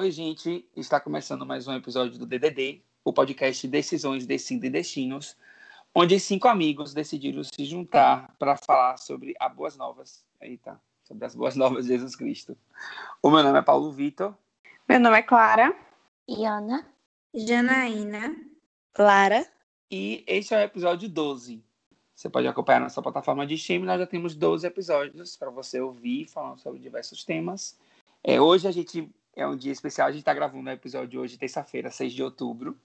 Oi, 0.00 0.12
gente. 0.12 0.64
Está 0.76 1.00
começando 1.00 1.44
mais 1.44 1.66
um 1.66 1.74
episódio 1.74 2.20
do 2.20 2.24
DDD, 2.24 2.80
o 3.04 3.12
podcast 3.12 3.66
Decisões, 3.66 4.24
Decida 4.24 4.68
e 4.68 4.70
Destinos, 4.70 5.36
onde 5.92 6.20
cinco 6.20 6.46
amigos 6.46 6.94
decidiram 6.94 7.42
se 7.42 7.64
juntar 7.64 8.32
para 8.38 8.56
falar 8.56 8.96
sobre 8.96 9.34
as 9.40 9.52
boas 9.52 9.76
novas. 9.76 10.24
Eita, 10.40 10.80
sobre 11.02 11.26
as 11.26 11.34
boas 11.34 11.56
novas 11.56 11.86
de 11.86 11.94
Jesus 11.94 12.14
Cristo. 12.14 12.56
O 13.20 13.28
meu 13.28 13.42
nome 13.42 13.58
é 13.58 13.62
Paulo 13.62 13.90
Vitor. 13.90 14.36
Meu 14.88 15.00
nome 15.00 15.18
é 15.18 15.22
Clara. 15.22 15.76
Iana. 16.28 16.86
Janaína. 17.34 18.36
Lara. 18.96 19.44
E 19.90 20.22
este 20.28 20.54
é 20.54 20.58
o 20.58 20.60
episódio 20.60 21.08
12. 21.08 21.60
Você 22.14 22.30
pode 22.30 22.46
acompanhar 22.46 22.82
nossa 22.82 23.02
plataforma 23.02 23.44
de 23.44 23.54
streaming, 23.54 23.86
nós 23.86 23.98
já 23.98 24.06
temos 24.06 24.36
12 24.36 24.64
episódios 24.64 25.36
para 25.36 25.50
você 25.50 25.80
ouvir, 25.80 26.28
falando 26.28 26.60
sobre 26.60 26.78
diversos 26.78 27.24
temas. 27.24 27.76
É, 28.22 28.40
hoje 28.40 28.68
a 28.68 28.70
gente 28.70 29.12
é 29.38 29.46
um 29.46 29.56
dia 29.56 29.70
especial, 29.70 30.08
a 30.08 30.10
gente 30.10 30.22
está 30.22 30.34
gravando 30.34 30.68
o 30.68 30.72
episódio 30.72 31.06
de 31.06 31.16
hoje, 31.16 31.38
terça-feira, 31.38 31.92
6 31.92 32.12
de 32.12 32.24
outubro. 32.24 32.76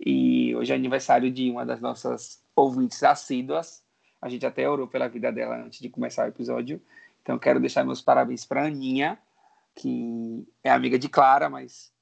E 0.00 0.56
hoje 0.56 0.72
é 0.72 0.74
aniversário 0.74 1.30
de 1.30 1.50
uma 1.50 1.66
das 1.66 1.82
nossas 1.82 2.42
ouvintes 2.56 3.02
assíduas. 3.02 3.84
A 4.20 4.30
gente 4.30 4.46
até 4.46 4.66
orou 4.66 4.88
pela 4.88 5.06
vida 5.06 5.30
dela 5.30 5.56
antes 5.56 5.80
de 5.80 5.90
começar 5.90 6.24
o 6.24 6.28
episódio. 6.28 6.80
Então 7.20 7.38
quero 7.38 7.60
deixar 7.60 7.84
meus 7.84 8.00
parabéns 8.00 8.46
para 8.46 8.62
a 8.62 8.66
Aninha, 8.68 9.18
que 9.74 10.48
é 10.64 10.70
amiga 10.70 10.98
de 10.98 11.10
Clara, 11.10 11.50
mas, 11.50 11.92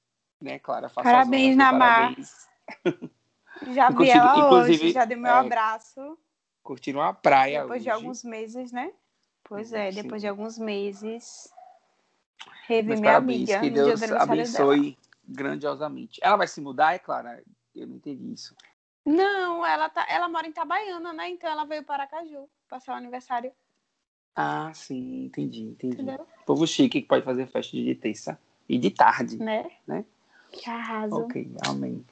né, 0.40 0.60
Clara, 0.60 0.88
faça 0.88 1.10
Parabéns, 1.10 1.56
Namar. 1.56 2.14
Já 3.74 3.90
vi 3.90 4.08
ela 4.08 4.52
hoje, 4.52 4.92
já 4.92 5.04
dei 5.04 5.16
meu 5.16 5.30
é, 5.30 5.34
abraço. 5.34 6.16
Curtiram 6.62 7.02
a 7.02 7.12
praia 7.12 7.62
Depois 7.62 7.80
hoje. 7.80 7.84
de 7.84 7.90
alguns 7.90 8.24
meses, 8.24 8.72
né? 8.72 8.92
Pois 9.42 9.72
é, 9.72 9.90
Sim. 9.90 10.02
depois 10.02 10.22
de 10.22 10.28
alguns 10.28 10.56
meses. 10.56 11.52
Meus 12.68 13.00
minha 13.00 13.02
parabéns, 13.02 13.50
amiga 13.50 13.60
que 13.60 13.70
Deus 13.70 14.02
abençoe 14.12 14.98
grandiosamente. 15.26 16.20
Ela 16.22 16.36
vai 16.36 16.46
se 16.46 16.60
mudar, 16.60 16.94
é 16.94 16.98
Clara? 16.98 17.42
Eu 17.74 17.86
não 17.86 17.96
entendi 17.96 18.32
isso. 18.32 18.54
dela. 18.54 18.70
Não, 19.16 19.66
ela, 19.66 19.88
tá, 19.88 20.06
ela 20.08 20.28
mora 20.28 20.46
em 20.46 20.50
Itabaiana, 20.50 21.12
né? 21.12 21.30
Então 21.30 21.50
ela 21.50 21.64
veio 21.64 21.82
para 21.82 22.02
Aracaju 22.04 22.48
passar 22.68 22.92
o 22.92 22.96
aniversário, 22.96 23.50
Ah, 24.36 24.70
sim, 24.74 25.24
entendi, 25.24 25.62
entendi. 25.62 25.94
entendeu? 25.94 26.26
Povo 26.46 26.66
chique 26.66 27.00
que 27.02 27.08
pode 27.08 27.24
fazer 27.24 27.46
festa 27.46 27.76
de 27.76 27.94
terça 27.94 28.38
e 28.68 28.78
de 28.78 28.90
tarde. 28.90 29.36
Né? 29.38 29.68
Né? 29.86 30.04
Que 30.52 30.68
arraso. 30.70 31.16
Ok, 31.16 31.50
amém. 31.66 32.04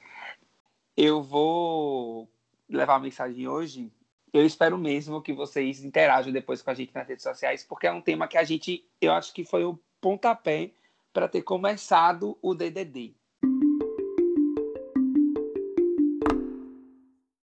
Eu 0.97 1.21
vou 1.23 2.27
levar 2.69 2.95
a 2.95 2.99
mensagem 2.99 3.47
hoje. 3.47 3.91
Eu 4.33 4.45
espero 4.45 4.77
mesmo 4.77 5.21
que 5.21 5.33
vocês 5.33 5.83
interajam 5.83 6.31
depois 6.31 6.61
com 6.61 6.69
a 6.69 6.73
gente 6.73 6.93
nas 6.93 7.07
redes 7.07 7.23
sociais, 7.23 7.63
porque 7.63 7.87
é 7.87 7.91
um 7.91 8.01
tema 8.01 8.27
que 8.27 8.37
a 8.37 8.43
gente, 8.43 8.85
eu 9.01 9.11
acho 9.13 9.33
que 9.33 9.43
foi 9.43 9.63
o 9.63 9.79
pontapé 10.01 10.71
para 11.13 11.27
ter 11.27 11.41
começado 11.41 12.37
o 12.41 12.53
DDD. 12.53 13.13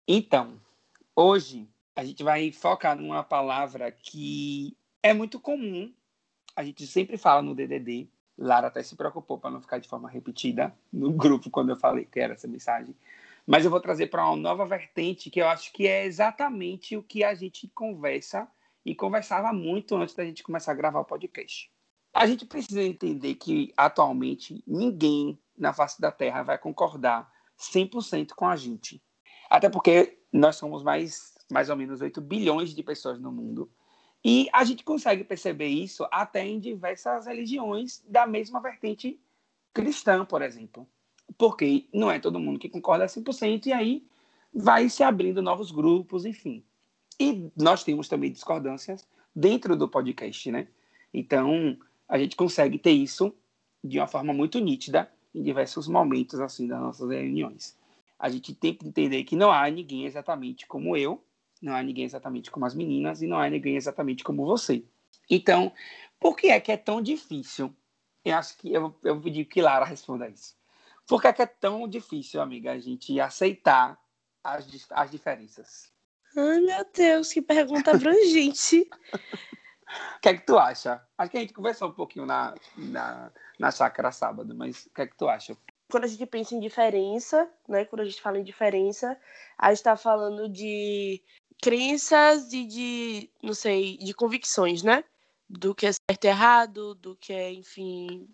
Então, 0.07 0.59
hoje 1.15 1.67
a 1.95 2.03
gente 2.03 2.23
vai 2.23 2.51
focar 2.51 2.95
numa 2.97 3.23
palavra 3.23 3.91
que 3.91 4.75
é 5.01 5.13
muito 5.13 5.39
comum. 5.39 5.93
A 6.55 6.63
gente 6.63 6.85
sempre 6.85 7.17
fala 7.17 7.41
no 7.41 7.55
DDD, 7.55 8.07
Lara 8.37 8.67
até 8.67 8.83
se 8.83 8.95
preocupou 8.95 9.37
para 9.37 9.51
não 9.51 9.61
ficar 9.61 9.77
de 9.77 9.87
forma 9.87 10.09
repetida 10.09 10.75
no 10.91 11.11
grupo 11.13 11.49
quando 11.49 11.69
eu 11.69 11.77
falei 11.77 12.05
que 12.05 12.19
era 12.19 12.33
essa 12.33 12.47
mensagem. 12.47 12.95
Mas 13.45 13.65
eu 13.65 13.71
vou 13.71 13.81
trazer 13.81 14.07
para 14.07 14.25
uma 14.25 14.37
nova 14.37 14.65
vertente 14.65 15.29
que 15.29 15.41
eu 15.41 15.47
acho 15.47 15.71
que 15.73 15.87
é 15.87 16.05
exatamente 16.05 16.95
o 16.95 17.03
que 17.03 17.23
a 17.23 17.33
gente 17.33 17.67
conversa 17.69 18.47
e 18.85 18.95
conversava 18.95 19.51
muito 19.51 19.95
antes 19.95 20.15
da 20.15 20.25
gente 20.25 20.43
começar 20.43 20.71
a 20.71 20.75
gravar 20.75 20.99
o 20.99 21.05
podcast. 21.05 21.72
A 22.13 22.27
gente 22.27 22.45
precisa 22.45 22.83
entender 22.83 23.35
que 23.35 23.73
atualmente 23.75 24.63
ninguém 24.67 25.39
na 25.57 25.73
face 25.73 25.99
da 25.99 26.11
Terra 26.11 26.43
vai 26.43 26.57
concordar 26.57 27.31
100% 27.57 28.33
com 28.35 28.45
a 28.45 28.55
gente. 28.55 29.01
Até 29.49 29.69
porque 29.69 30.19
nós 30.31 30.55
somos 30.55 30.83
mais, 30.83 31.33
mais 31.51 31.69
ou 31.69 31.75
menos 31.75 32.01
8 32.01 32.21
bilhões 32.21 32.73
de 32.73 32.83
pessoas 32.83 33.19
no 33.19 33.31
mundo. 33.31 33.69
E 34.23 34.47
a 34.53 34.63
gente 34.63 34.83
consegue 34.83 35.23
perceber 35.23 35.67
isso 35.67 36.07
até 36.11 36.45
em 36.45 36.59
diversas 36.59 37.25
religiões 37.25 38.03
da 38.07 38.25
mesma 38.25 38.61
vertente 38.61 39.19
cristã, 39.73 40.23
por 40.23 40.41
exemplo. 40.41 40.87
Porque 41.37 41.87
não 41.93 42.11
é 42.11 42.19
todo 42.19 42.39
mundo 42.39 42.59
que 42.59 42.69
concorda 42.69 43.05
100%, 43.05 43.65
e 43.65 43.73
aí 43.73 44.07
vai 44.53 44.87
se 44.87 45.03
abrindo 45.03 45.41
novos 45.41 45.71
grupos, 45.71 46.25
enfim. 46.25 46.63
E 47.19 47.51
nós 47.55 47.83
temos 47.83 48.07
também 48.07 48.31
discordâncias 48.31 49.07
dentro 49.35 49.75
do 49.75 49.89
podcast, 49.89 50.51
né? 50.51 50.67
Então, 51.13 51.77
a 52.13 52.17
gente 52.19 52.35
consegue 52.35 52.77
ter 52.77 52.91
isso 52.91 53.35
de 53.83 53.97
uma 53.97 54.05
forma 54.05 54.31
muito 54.31 54.59
nítida 54.59 55.11
em 55.33 55.41
diversos 55.41 55.87
momentos, 55.87 56.39
assim, 56.39 56.67
das 56.67 56.79
nossas 56.79 57.09
reuniões. 57.09 57.75
A 58.19 58.29
gente 58.29 58.53
tem 58.53 58.75
que 58.75 58.87
entender 58.87 59.23
que 59.23 59.35
não 59.35 59.51
há 59.51 59.67
ninguém 59.67 60.05
exatamente 60.05 60.67
como 60.67 60.95
eu, 60.95 61.23
não 61.59 61.75
há 61.75 61.81
ninguém 61.81 62.05
exatamente 62.05 62.51
como 62.51 62.67
as 62.67 62.75
meninas 62.75 63.23
e 63.23 63.27
não 63.27 63.39
há 63.39 63.49
ninguém 63.49 63.75
exatamente 63.77 64.23
como 64.23 64.45
você. 64.45 64.85
Então, 65.27 65.73
por 66.19 66.35
que 66.35 66.49
é 66.49 66.59
que 66.59 66.71
é 66.71 66.77
tão 66.77 67.01
difícil? 67.01 67.75
Eu 68.23 68.35
acho 68.35 68.59
que 68.59 68.71
eu, 68.71 68.95
eu 69.03 69.15
vou 69.15 69.23
pedir 69.23 69.45
que 69.45 69.59
Lara 69.59 69.83
responda 69.83 70.29
isso. 70.29 70.55
Por 71.07 71.19
que 71.19 71.29
é 71.29 71.33
que 71.33 71.41
é 71.41 71.47
tão 71.47 71.87
difícil, 71.87 72.39
amiga, 72.39 72.73
a 72.73 72.79
gente 72.79 73.19
aceitar 73.19 73.99
as, 74.43 74.67
as 74.91 75.09
diferenças? 75.09 75.91
Ai, 76.37 76.59
meu 76.59 76.85
Deus, 76.93 77.33
que 77.33 77.41
pergunta 77.41 77.89
abrangente. 77.89 78.87
O 80.17 80.21
que 80.21 80.29
é 80.29 80.33
que 80.33 80.45
tu 80.45 80.57
acha? 80.57 81.01
Acho 81.17 81.31
que 81.31 81.37
a 81.37 81.41
gente 81.41 81.53
conversou 81.53 81.89
um 81.89 81.93
pouquinho 81.93 82.25
na, 82.25 82.55
na, 82.77 83.31
na 83.59 83.71
chácara 83.71 84.11
sábado, 84.11 84.53
mas 84.55 84.85
o 84.85 84.89
que 84.91 85.01
é 85.01 85.07
que 85.07 85.15
tu 85.15 85.27
acha? 85.27 85.57
Quando 85.89 86.05
a 86.05 86.07
gente 86.07 86.25
pensa 86.25 86.55
em 86.55 86.59
diferença, 86.59 87.49
né? 87.67 87.85
Quando 87.85 88.01
a 88.01 88.05
gente 88.05 88.21
fala 88.21 88.39
em 88.39 88.43
diferença, 88.43 89.17
a 89.57 89.73
gente 89.73 89.83
tá 89.83 89.95
falando 89.95 90.49
de 90.49 91.21
crenças 91.61 92.51
e 92.51 92.65
de, 92.65 93.29
não 93.41 93.53
sei, 93.53 93.97
de 93.97 94.13
convicções, 94.13 94.83
né? 94.83 95.03
Do 95.49 95.75
que 95.75 95.85
é 95.85 95.91
certo 95.91 96.25
e 96.25 96.27
errado, 96.27 96.95
do 96.95 97.15
que 97.15 97.31
é, 97.31 97.51
enfim, 97.51 98.27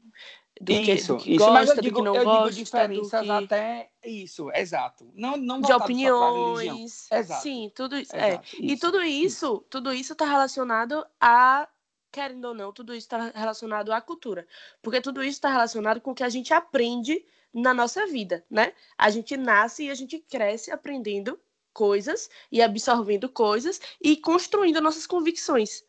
do 0.59 0.73
que, 0.73 0.93
isso, 0.93 1.15
do 1.15 1.23
que 1.23 1.31
isso, 1.31 1.39
gosta, 1.39 1.53
mas 1.53 1.69
eu 1.69 1.75
do 1.75 1.81
digo, 1.81 1.95
que 1.97 2.01
não 2.01 2.15
eu 2.15 2.23
gosta, 2.25 2.49
digo 2.49 2.55
diferenças 2.65 3.21
do 3.21 3.25
que... 3.25 3.43
até 3.45 3.89
isso, 4.03 4.51
exato. 4.51 5.09
Não, 5.15 5.37
não 5.37 5.61
de 5.61 5.71
opiniões. 5.71 7.07
Exato. 7.11 7.41
Sim, 7.41 7.71
tudo 7.73 7.97
isso. 7.97 8.15
É. 8.15 8.29
Exato, 8.29 8.47
E 8.59 8.73
isso, 8.73 8.81
tudo 8.81 9.01
isso, 9.01 9.65
tudo 9.69 9.93
isso 9.93 10.13
está 10.13 10.25
relacionado 10.25 11.05
a, 11.19 11.67
querendo 12.11 12.45
ou 12.45 12.53
não, 12.53 12.73
tudo 12.73 12.93
isso 12.93 13.05
está 13.05 13.31
relacionado 13.33 13.93
à 13.93 14.01
cultura. 14.01 14.45
Porque 14.81 14.99
tudo 14.99 15.23
isso 15.23 15.37
está 15.37 15.49
relacionado 15.49 16.01
com 16.01 16.11
o 16.11 16.15
que 16.15 16.23
a 16.23 16.29
gente 16.29 16.53
aprende 16.53 17.25
na 17.53 17.73
nossa 17.73 18.05
vida, 18.05 18.45
né? 18.49 18.73
A 18.97 19.09
gente 19.09 19.37
nasce 19.37 19.85
e 19.85 19.89
a 19.89 19.95
gente 19.95 20.19
cresce 20.19 20.71
aprendendo 20.71 21.39
coisas 21.73 22.29
e 22.51 22.61
absorvendo 22.61 23.29
coisas 23.29 23.79
e 24.01 24.17
construindo 24.17 24.81
nossas 24.81 25.07
convicções. 25.07 25.83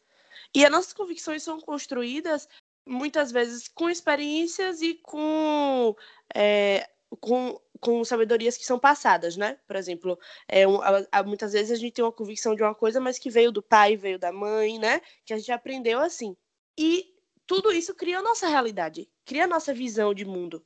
E 0.54 0.64
as 0.64 0.70
nossas 0.70 0.92
convicções 0.92 1.42
são 1.42 1.60
construídas 1.60 2.48
muitas 2.90 3.32
vezes 3.32 3.68
com 3.68 3.88
experiências 3.90 4.82
e 4.82 4.94
com, 4.96 5.94
é, 6.34 6.88
com, 7.20 7.60
com 7.80 8.04
sabedorias 8.04 8.56
que 8.56 8.64
são 8.66 8.78
passadas, 8.78 9.36
né? 9.36 9.58
Por 9.66 9.76
exemplo, 9.76 10.18
é, 10.48 10.66
um, 10.66 10.80
a- 11.12 11.22
muitas 11.24 11.52
vezes 11.52 11.72
a 11.72 11.76
gente 11.76 11.94
tem 11.94 12.04
uma 12.04 12.12
convicção 12.12 12.54
de 12.54 12.62
uma 12.62 12.74
coisa, 12.74 13.00
mas 13.00 13.18
que 13.18 13.30
veio 13.30 13.52
do 13.52 13.62
pai, 13.62 13.96
veio 13.96 14.18
da 14.18 14.32
mãe, 14.32 14.78
né? 14.78 15.00
Que 15.24 15.32
a 15.34 15.38
gente 15.38 15.52
aprendeu 15.52 16.00
assim. 16.00 16.36
E 16.78 17.14
tudo 17.46 17.72
isso 17.72 17.94
cria 17.94 18.18
a 18.18 18.22
nossa 18.22 18.48
realidade, 18.48 19.08
cria 19.24 19.44
a 19.44 19.48
nossa 19.48 19.72
visão 19.74 20.14
de 20.14 20.24
mundo. 20.24 20.64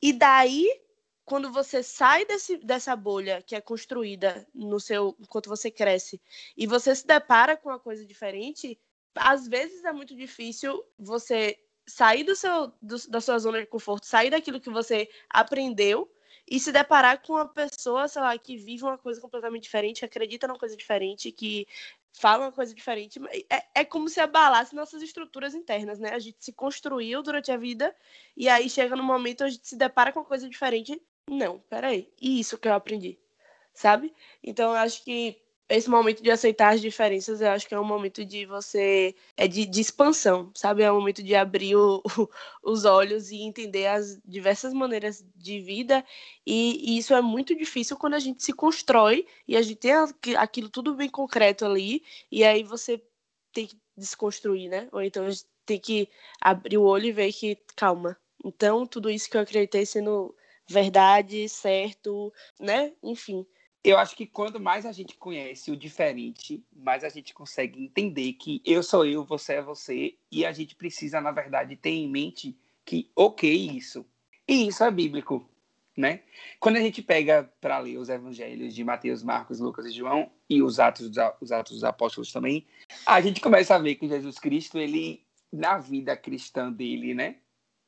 E 0.00 0.12
daí, 0.12 0.68
quando 1.24 1.52
você 1.52 1.82
sai 1.82 2.24
desse, 2.24 2.58
dessa 2.58 2.94
bolha 2.96 3.42
que 3.42 3.54
é 3.54 3.60
construída 3.60 4.46
no 4.54 4.80
seu 4.80 5.16
enquanto 5.20 5.48
você 5.48 5.70
cresce 5.70 6.20
e 6.56 6.66
você 6.66 6.94
se 6.94 7.06
depara 7.06 7.56
com 7.56 7.68
uma 7.68 7.78
coisa 7.78 8.04
diferente, 8.04 8.78
às 9.14 9.46
vezes 9.48 9.84
é 9.84 9.92
muito 9.92 10.14
difícil 10.14 10.84
você 10.98 11.58
sair 11.86 12.24
do 12.24 12.34
seu, 12.36 12.68
do- 12.80 13.08
da 13.08 13.20
sua 13.20 13.38
zona 13.38 13.60
de 13.60 13.66
conforto, 13.66 14.06
sair 14.06 14.30
daquilo 14.30 14.60
que 14.60 14.70
você 14.70 15.08
aprendeu 15.28 16.10
e 16.48 16.58
se 16.58 16.72
deparar 16.72 17.22
com 17.22 17.34
uma 17.34 17.46
pessoa, 17.48 18.08
sei 18.08 18.22
lá, 18.22 18.36
que 18.38 18.56
vive 18.56 18.82
uma 18.84 18.98
coisa 18.98 19.20
completamente 19.20 19.64
diferente, 19.64 20.00
que 20.00 20.04
acredita 20.04 20.46
numa 20.46 20.58
coisa 20.58 20.76
diferente, 20.76 21.30
que 21.32 21.66
fala 22.12 22.44
uma 22.46 22.52
coisa 22.52 22.74
diferente. 22.74 23.20
É, 23.48 23.80
é 23.80 23.84
como 23.84 24.08
se 24.08 24.20
abalasse 24.20 24.74
nossas 24.74 25.02
estruturas 25.02 25.54
internas, 25.54 25.98
né? 25.98 26.10
A 26.10 26.18
gente 26.18 26.44
se 26.44 26.52
construiu 26.52 27.22
durante 27.22 27.50
a 27.50 27.56
vida 27.56 27.94
e 28.36 28.48
aí 28.48 28.68
chega 28.68 28.94
no 28.96 29.02
momento 29.02 29.44
a 29.44 29.48
gente 29.48 29.66
se 29.66 29.76
depara 29.76 30.12
com 30.12 30.20
uma 30.20 30.26
coisa 30.26 30.48
diferente. 30.48 31.00
Não, 31.30 31.58
peraí. 31.60 32.12
E 32.20 32.38
isso 32.40 32.58
que 32.58 32.68
eu 32.68 32.74
aprendi, 32.74 33.18
sabe? 33.72 34.12
Então 34.42 34.70
eu 34.70 34.76
acho 34.76 35.02
que 35.04 35.41
esse 35.68 35.88
momento 35.88 36.22
de 36.22 36.30
aceitar 36.30 36.74
as 36.74 36.80
diferenças, 36.80 37.40
eu 37.40 37.48
acho 37.50 37.66
que 37.66 37.74
é 37.74 37.80
um 37.80 37.84
momento 37.84 38.24
de 38.24 38.44
você. 38.46 39.14
É 39.36 39.48
de, 39.48 39.64
de 39.66 39.80
expansão, 39.80 40.50
sabe? 40.56 40.82
É 40.82 40.92
um 40.92 40.96
momento 40.98 41.22
de 41.22 41.34
abrir 41.34 41.76
o- 41.76 42.02
os 42.62 42.84
olhos 42.84 43.30
e 43.30 43.36
entender 43.42 43.86
as 43.86 44.20
diversas 44.24 44.72
maneiras 44.74 45.24
de 45.36 45.60
vida. 45.60 46.04
E, 46.46 46.94
e 46.94 46.98
isso 46.98 47.14
é 47.14 47.20
muito 47.22 47.54
difícil 47.56 47.96
quando 47.96 48.14
a 48.14 48.18
gente 48.18 48.42
se 48.44 48.52
constrói 48.52 49.26
e 49.48 49.56
a 49.56 49.62
gente 49.62 49.76
tem 49.76 49.92
aqu- 49.92 50.36
aquilo 50.36 50.68
tudo 50.68 50.94
bem 50.94 51.08
concreto 51.08 51.64
ali. 51.64 52.02
E 52.30 52.44
aí 52.44 52.62
você 52.62 53.02
tem 53.52 53.66
que 53.66 53.76
desconstruir, 53.96 54.68
né? 54.68 54.88
Ou 54.92 55.02
então 55.02 55.26
a 55.26 55.30
gente 55.30 55.46
tem 55.66 55.78
que 55.78 56.08
abrir 56.40 56.78
o 56.78 56.82
olho 56.84 57.06
e 57.06 57.12
ver 57.12 57.32
que, 57.32 57.56
calma, 57.76 58.16
Então, 58.44 58.84
tudo 58.86 59.08
isso 59.10 59.30
que 59.30 59.36
eu 59.36 59.40
acreditei 59.40 59.86
sendo 59.86 60.34
verdade, 60.68 61.48
certo, 61.48 62.32
né? 62.60 62.92
Enfim. 63.02 63.46
Eu 63.84 63.98
acho 63.98 64.14
que 64.14 64.26
quanto 64.26 64.60
mais 64.60 64.86
a 64.86 64.92
gente 64.92 65.16
conhece 65.16 65.70
o 65.72 65.76
diferente, 65.76 66.64
mais 66.72 67.02
a 67.02 67.08
gente 67.08 67.34
consegue 67.34 67.82
entender 67.82 68.34
que 68.34 68.62
eu 68.64 68.80
sou 68.80 69.04
eu, 69.04 69.24
você 69.24 69.54
é 69.54 69.62
você, 69.62 70.14
e 70.30 70.46
a 70.46 70.52
gente 70.52 70.76
precisa, 70.76 71.20
na 71.20 71.32
verdade, 71.32 71.74
ter 71.74 71.90
em 71.90 72.08
mente 72.08 72.56
que, 72.84 73.10
ok, 73.16 73.50
isso. 73.52 74.06
E 74.46 74.68
isso 74.68 74.84
é 74.84 74.90
bíblico, 74.90 75.48
né? 75.96 76.22
Quando 76.60 76.76
a 76.76 76.80
gente 76.80 77.02
pega 77.02 77.50
para 77.60 77.80
ler 77.80 77.98
os 77.98 78.08
evangelhos 78.08 78.72
de 78.72 78.84
Mateus, 78.84 79.22
Marcos, 79.22 79.58
Lucas 79.58 79.86
e 79.86 79.90
João, 79.90 80.30
e 80.48 80.62
os 80.62 80.78
atos, 80.78 81.10
os 81.40 81.50
atos 81.50 81.72
dos 81.72 81.84
apóstolos 81.84 82.30
também, 82.30 82.64
a 83.04 83.20
gente 83.20 83.40
começa 83.40 83.74
a 83.74 83.78
ver 83.78 83.96
que 83.96 84.06
Jesus 84.06 84.38
Cristo, 84.38 84.78
ele, 84.78 85.24
na 85.52 85.78
vida 85.78 86.16
cristã 86.16 86.70
dele, 86.70 87.14
né? 87.14 87.36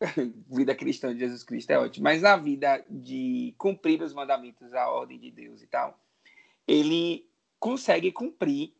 vida 0.50 0.74
cristã 0.74 1.12
de 1.12 1.20
Jesus 1.20 1.42
Cristo 1.42 1.70
é 1.70 1.78
ótimo, 1.78 2.04
mas 2.04 2.22
na 2.22 2.36
vida 2.36 2.84
de 2.88 3.54
cumprir 3.58 4.02
os 4.02 4.12
mandamentos, 4.12 4.72
a 4.72 4.88
ordem 4.88 5.18
de 5.18 5.30
Deus 5.30 5.62
e 5.62 5.66
tal, 5.66 5.98
ele 6.66 7.28
consegue 7.58 8.12
cumprir 8.12 8.74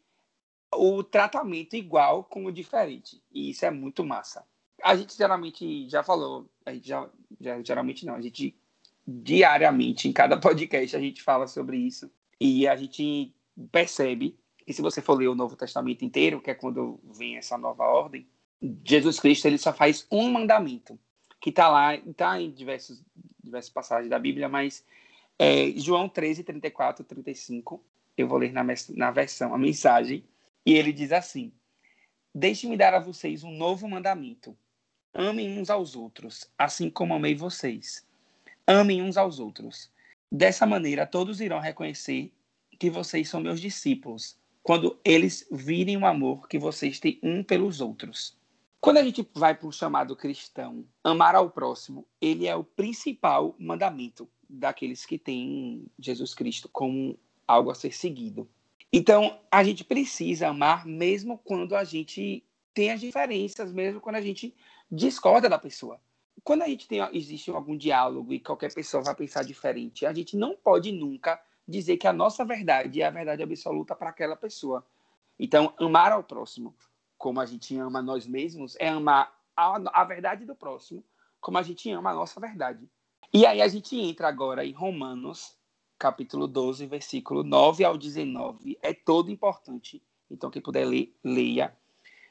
o 0.73 1.03
tratamento 1.03 1.76
igual 1.76 2.25
com 2.25 2.47
o 2.47 2.53
diferente. 2.53 3.23
E 3.32 3.50
isso 3.50 3.65
é 3.65 3.71
muito 3.71 4.05
massa. 4.05 4.44
A 4.82 4.97
gente 4.97 5.17
geralmente 5.17 5.88
já 5.88 6.03
falou, 6.03 6.50
a 6.67 6.73
gente 6.73 6.88
já, 6.88 7.09
já 7.41 7.62
geralmente 7.62 8.05
não, 8.05 8.15
a 8.15 8.20
gente 8.20 8.56
diariamente, 9.06 10.09
em 10.09 10.12
cada 10.12 10.37
podcast, 10.38 10.97
a 10.97 11.00
gente 11.00 11.23
fala 11.23 11.47
sobre 11.47 11.77
isso. 11.77 12.11
E 12.41 12.67
a 12.67 12.75
gente 12.77 13.32
percebe 13.70 14.37
que 14.67 14.73
se 14.73 14.82
você 14.82 15.00
for 15.00 15.15
ler 15.15 15.29
o 15.29 15.35
Novo 15.35 15.56
Testamento 15.56 16.05
inteiro, 16.05 16.41
que 16.41 16.50
é 16.50 16.55
quando 16.55 16.99
vem 17.05 17.37
essa 17.37 17.56
nova 17.56 17.85
ordem, 17.85 18.27
Jesus 18.85 19.20
Cristo 19.20 19.47
ele 19.47 19.59
só 19.59 19.73
faz 19.73 20.06
um 20.11 20.31
mandamento 20.31 20.99
que 21.44 21.50
está 21.50 21.69
lá, 21.69 21.94
está 21.94 22.41
em 22.41 22.50
diversos, 22.50 23.05
diversas 23.43 23.70
passagens 23.70 24.08
da 24.08 24.19
Bíblia, 24.19 24.49
mas 24.49 24.82
é, 25.38 25.73
João 25.73 26.08
13, 26.08 26.43
34, 26.43 27.05
35, 27.05 27.85
eu 28.17 28.26
vou 28.26 28.38
ler 28.38 28.50
na, 28.50 28.64
na 28.96 29.11
versão, 29.11 29.52
a 29.52 29.58
mensagem, 29.58 30.25
e 30.64 30.73
ele 30.73 30.91
diz 30.91 31.12
assim: 31.12 31.52
Deixe-me 32.35 32.79
dar 32.79 32.94
a 32.94 32.99
vocês 32.99 33.44
um 33.44 33.50
novo 33.50 33.87
mandamento. 33.87 34.56
Amem 35.12 35.58
uns 35.58 35.69
aos 35.69 35.94
outros, 35.94 36.50
assim 36.56 36.88
como 36.88 37.12
amei 37.12 37.35
vocês. 37.35 38.06
Amem 38.67 39.02
uns 39.02 39.19
aos 39.19 39.38
outros. 39.38 39.93
Dessa 40.32 40.64
maneira, 40.64 41.06
todos 41.06 41.43
irão 41.43 41.61
reconhecer 41.61 42.32
que 42.79 42.88
vocês 42.88 43.29
são 43.29 43.43
meus 43.43 43.61
discípulos, 43.61 44.38
quando 44.62 44.99
eles 45.05 45.46
virem 45.52 45.99
o 45.99 46.06
amor 46.06 46.49
que 46.49 46.58
vocês 46.58 46.99
têm 46.99 47.20
um 47.23 47.44
pelos 47.44 47.82
outros. 47.82 48.35
Quando 48.84 48.98
a 48.98 49.02
gente 49.02 49.26
vai 49.32 49.54
para 49.54 49.66
o 49.66 49.72
chamado 49.72 50.14
cristão, 50.14 50.84
amar 51.02 51.34
ao 51.34 51.48
próximo, 51.48 52.06
ele 52.20 52.46
é 52.46 52.54
o 52.54 52.62
principal 52.62 53.56
mandamento 53.58 54.28
daqueles 54.46 55.06
que 55.06 55.16
têm 55.16 55.86
Jesus 55.98 56.34
Cristo 56.34 56.69
como 56.70 57.19
algo 57.48 57.70
a 57.70 57.75
ser 57.75 57.94
seguido. 57.94 58.46
Então, 58.92 59.40
a 59.50 59.64
gente 59.64 59.82
precisa 59.82 60.48
amar 60.48 60.84
mesmo 60.84 61.38
quando 61.38 61.75
a 61.75 61.82
gente 61.82 62.44
tem 62.75 62.92
as 62.92 63.00
diferenças, 63.00 63.72
mesmo 63.72 64.02
quando 64.02 64.16
a 64.16 64.20
gente 64.20 64.54
discorda 64.92 65.48
da 65.48 65.58
pessoa. 65.58 65.98
Quando 66.42 66.60
a 66.60 66.69
gente 66.69 66.86
tem 66.86 67.00
existe 67.14 67.50
algum 67.50 67.78
diálogo 67.78 68.34
e 68.34 68.38
qualquer 68.38 68.75
pessoa 68.75 69.02
vai 69.02 69.14
pensar 69.14 69.44
diferente, 69.44 70.04
a 70.04 70.12
gente 70.12 70.36
não 70.36 70.54
pode 70.54 70.92
nunca 70.92 71.40
dizer 71.66 71.96
que 71.96 72.06
a 72.06 72.12
nossa 72.12 72.44
verdade 72.44 73.00
é 73.00 73.06
a 73.06 73.10
verdade 73.10 73.42
absoluta 73.42 73.94
para 73.96 74.10
aquela 74.10 74.36
pessoa. 74.36 74.86
Então, 75.38 75.72
amar 75.78 76.12
ao 76.12 76.22
próximo 76.22 76.75
como 77.19 77.40
a 77.40 77.46
gente 77.46 77.76
ama 77.78 78.02
nós 78.02 78.26
mesmos, 78.26 78.76
é 78.78 78.88
amar 78.88 79.34
a, 79.56 80.00
a 80.00 80.05
verdade 80.05 80.44
do 80.44 80.55
próximo, 80.55 81.05
como 81.40 81.58
a 81.58 81.62
gente 81.62 81.90
ama 81.90 82.11
a 82.11 82.14
nossa 82.14 82.40
verdade. 82.40 82.88
E 83.32 83.46
aí 83.46 83.61
a 83.61 83.69
gente 83.69 83.99
entra 83.99 84.28
agora 84.28 84.64
em 84.64 84.72
Romanos, 84.72 85.56
capítulo 85.99 86.46
12, 86.46 86.87
versículo 86.87 87.43
9 87.43 87.84
ao 87.84 87.96
19. 87.96 88.78
É 88.82 88.93
todo 88.93 89.31
importante. 89.31 90.02
Então, 90.31 90.50
quem 90.50 90.62
puder 90.62 90.84
ler, 90.87 91.14
leia. 91.22 91.76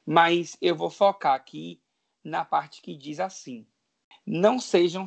Mas 0.05 0.57
eu 0.61 0.75
vou 0.75 0.89
focar 0.89 1.33
aqui 1.33 1.81
na 2.23 2.45
parte 2.45 2.81
que 2.81 2.95
diz 2.95 3.19
assim: 3.19 3.65
Não 4.25 4.59
sejam. 4.59 5.05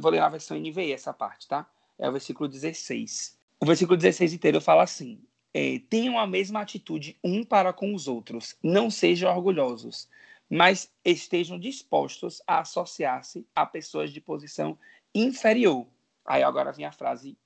Vou 0.00 0.10
ler 0.10 0.20
na 0.20 0.28
versão 0.28 0.58
NVI 0.58 0.92
essa 0.92 1.12
parte, 1.12 1.48
tá? 1.48 1.68
É 1.98 2.08
o 2.08 2.12
versículo 2.12 2.48
16. 2.48 3.38
O 3.60 3.66
versículo 3.66 3.96
16 3.96 4.32
inteiro 4.32 4.60
fala 4.60 4.82
assim: 4.82 5.22
é, 5.58 5.80
tenham 5.90 6.16
a 6.16 6.26
mesma 6.26 6.60
atitude 6.60 7.18
um 7.24 7.42
para 7.42 7.72
com 7.72 7.92
os 7.92 8.06
outros. 8.06 8.56
Não 8.62 8.90
sejam 8.90 9.34
orgulhosos, 9.34 10.08
mas 10.48 10.88
estejam 11.04 11.58
dispostos 11.58 12.40
a 12.46 12.60
associar-se 12.60 13.44
a 13.54 13.66
pessoas 13.66 14.12
de 14.12 14.20
posição 14.20 14.78
inferior. 15.12 15.86
Aí 16.24 16.44
agora 16.44 16.72
vem 16.72 16.86
a 16.86 16.92
frase 16.92 17.36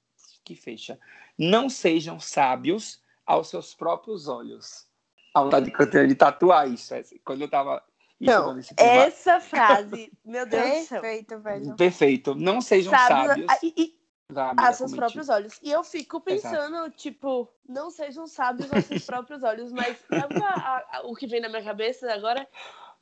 que 0.45 0.55
fecha. 0.55 0.99
Não 1.39 1.71
sejam 1.71 2.21
sábios 2.21 3.01
aos 3.25 3.49
seus 3.49 3.75
próprios 3.75 4.29
olhos. 4.29 4.87
A 5.35 5.45
vontade 5.45 5.71
que 5.71 5.83
eu 5.83 5.91
tenho 5.91 6.07
de 6.09 6.15
tatuar 6.15 6.71
isso. 6.71 6.93
Quando 7.25 7.41
eu 7.41 7.47
estava 7.47 7.83
não, 8.21 8.57
essa 8.77 9.41
frase, 9.41 10.13
meu 10.25 10.47
Deus 10.47 10.63
do 10.63 10.87
céu. 10.87 11.01
Perfeito, 11.01 11.41
velho. 11.41 11.77
Perfeito. 11.77 12.35
Não 12.35 12.61
sejam 12.61 12.93
sábios. 12.93 13.47
E, 13.63 13.99
e, 14.37 14.55
a 14.57 14.73
seus 14.73 14.95
próprios 14.95 15.29
olhos. 15.29 15.59
E 15.63 15.71
eu 15.71 15.83
fico 15.85 16.21
pensando, 16.21 16.77
Exato. 16.77 16.97
tipo, 16.97 17.49
não 17.69 17.91
sejam 17.91 18.27
sábios 18.27 18.73
aos 18.73 18.85
seus 18.85 19.05
próprios 19.07 19.43
olhos, 19.43 19.73
mas 19.73 19.97
a, 20.11 20.99
a, 20.99 21.03
o 21.05 21.15
que 21.15 21.27
vem 21.27 21.41
na 21.41 21.49
minha 21.49 21.65
cabeça 21.65 22.13
agora, 22.13 22.47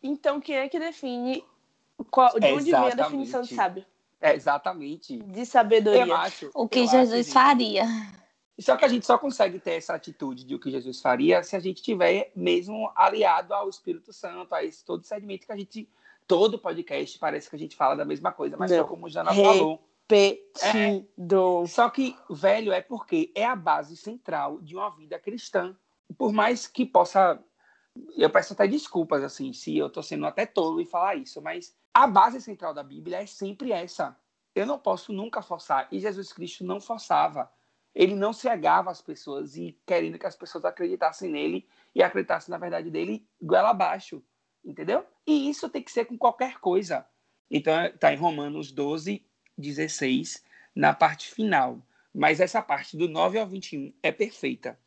então 0.03 0.41
quem 0.41 0.57
é 0.57 0.69
que 0.69 0.79
define 0.79 1.45
qual, 2.11 2.39
de 2.39 2.47
onde 2.53 2.71
vem 2.71 2.75
a 2.75 2.95
definição 2.95 3.43
de 3.43 3.55
sábio? 3.55 3.85
É 4.21 4.35
exatamente. 4.35 5.17
De 5.19 5.47
sabedoria. 5.47 6.15
Acho, 6.15 6.51
o 6.55 6.69
que 6.69 6.87
Jesus 6.87 7.27
acho, 7.27 7.33
faria. 7.33 7.85
Só 8.59 8.77
que 8.77 8.85
a 8.85 8.89
gente 8.89 9.07
só 9.07 9.17
consegue 9.17 9.59
ter 9.59 9.73
essa 9.73 9.95
atitude 9.95 10.45
de 10.45 10.55
o 10.55 10.59
que 10.59 10.71
Jesus 10.71 11.01
faria 11.01 11.43
se 11.43 11.57
a 11.57 11.61
gente 11.61 11.83
tiver 11.83 12.31
mesmo 12.37 12.91
aliado 12.95 13.55
ao 13.55 13.69
Espírito 13.69 14.13
Santo, 14.13 14.55
a 14.55 14.63
esse 14.63 14.85
todo 14.85 15.03
segmento 15.03 15.47
que 15.47 15.53
a 15.53 15.57
gente, 15.57 15.89
todo 16.27 16.59
podcast 16.59 17.19
parece 17.19 17.49
que 17.49 17.57
a 17.57 17.59
gente 17.59 17.75
fala 17.75 17.97
da 17.97 18.05
mesma 18.05 18.31
coisa, 18.31 18.57
mas 18.59 18.71
não. 18.71 18.87
como 18.87 19.07
o 19.07 19.09
Jana 19.09 19.33
falou 19.35 19.81
repetido. 20.11 21.63
É, 21.63 21.67
só 21.67 21.89
que, 21.89 22.17
velho, 22.29 22.73
é 22.73 22.81
porque 22.81 23.33
é 23.35 23.45
a 23.45 23.57
base 23.57 23.97
central 23.97 24.61
de 24.61 24.75
uma 24.77 24.91
vida 24.91 25.19
cristã. 25.19 25.77
Por 26.19 26.33
mais 26.33 26.67
que 26.67 26.85
possa. 26.85 27.43
Eu 28.17 28.31
peço 28.31 28.53
até 28.53 28.67
desculpas, 28.67 29.23
assim, 29.23 29.53
se 29.53 29.77
eu 29.77 29.89
estou 29.89 30.03
sendo 30.03 30.27
até 30.27 30.47
tolo 30.47 30.81
em 30.81 30.87
falar 30.87 31.17
isso, 31.17 31.43
mas 31.43 31.77
a 31.93 32.07
base 32.07 32.41
central 32.41 32.73
da 32.73 32.83
Bíblia 32.83 33.23
é 33.23 33.27
sempre 33.27 33.73
essa. 33.73 34.17
Eu 34.55 34.67
não 34.67 34.79
posso 34.79 35.13
nunca 35.13 35.43
forçar. 35.43 35.89
E 35.91 35.99
Jesus 35.99 36.33
Cristo 36.33 36.65
não 36.65 36.81
forçava. 36.81 37.51
Ele 37.95 38.15
não 38.15 38.33
cegava 38.33 38.91
as 38.91 39.03
pessoas 39.03 39.57
e 39.57 39.79
querendo 39.85 40.19
que 40.19 40.27
as 40.27 40.37
pessoas 40.37 40.65
acreditassem 40.65 41.31
nele 41.31 41.69
e 41.95 42.03
acreditassem 42.03 42.51
na 42.51 42.59
verdade 42.59 42.91
dele 42.91 43.27
goela 43.43 43.71
abaixo. 43.71 44.23
Entendeu? 44.65 45.05
E 45.27 45.49
isso 45.49 45.69
tem 45.69 45.83
que 45.83 45.91
ser 45.91 46.05
com 46.05 46.17
qualquer 46.17 46.59
coisa. 46.61 47.07
Então, 47.51 47.85
está 47.87 48.13
em 48.13 48.17
Romanos 48.17 48.71
12, 48.71 49.25
16 49.61 50.43
na 50.75 50.93
parte 50.93 51.31
final. 51.31 51.81
Mas 52.15 52.41
essa 52.41 52.61
parte 52.61 52.97
do 52.97 53.09
9 53.09 53.39
ao 53.39 53.47
21 53.47 53.93
é 54.03 54.11
perfeita. 54.11 54.79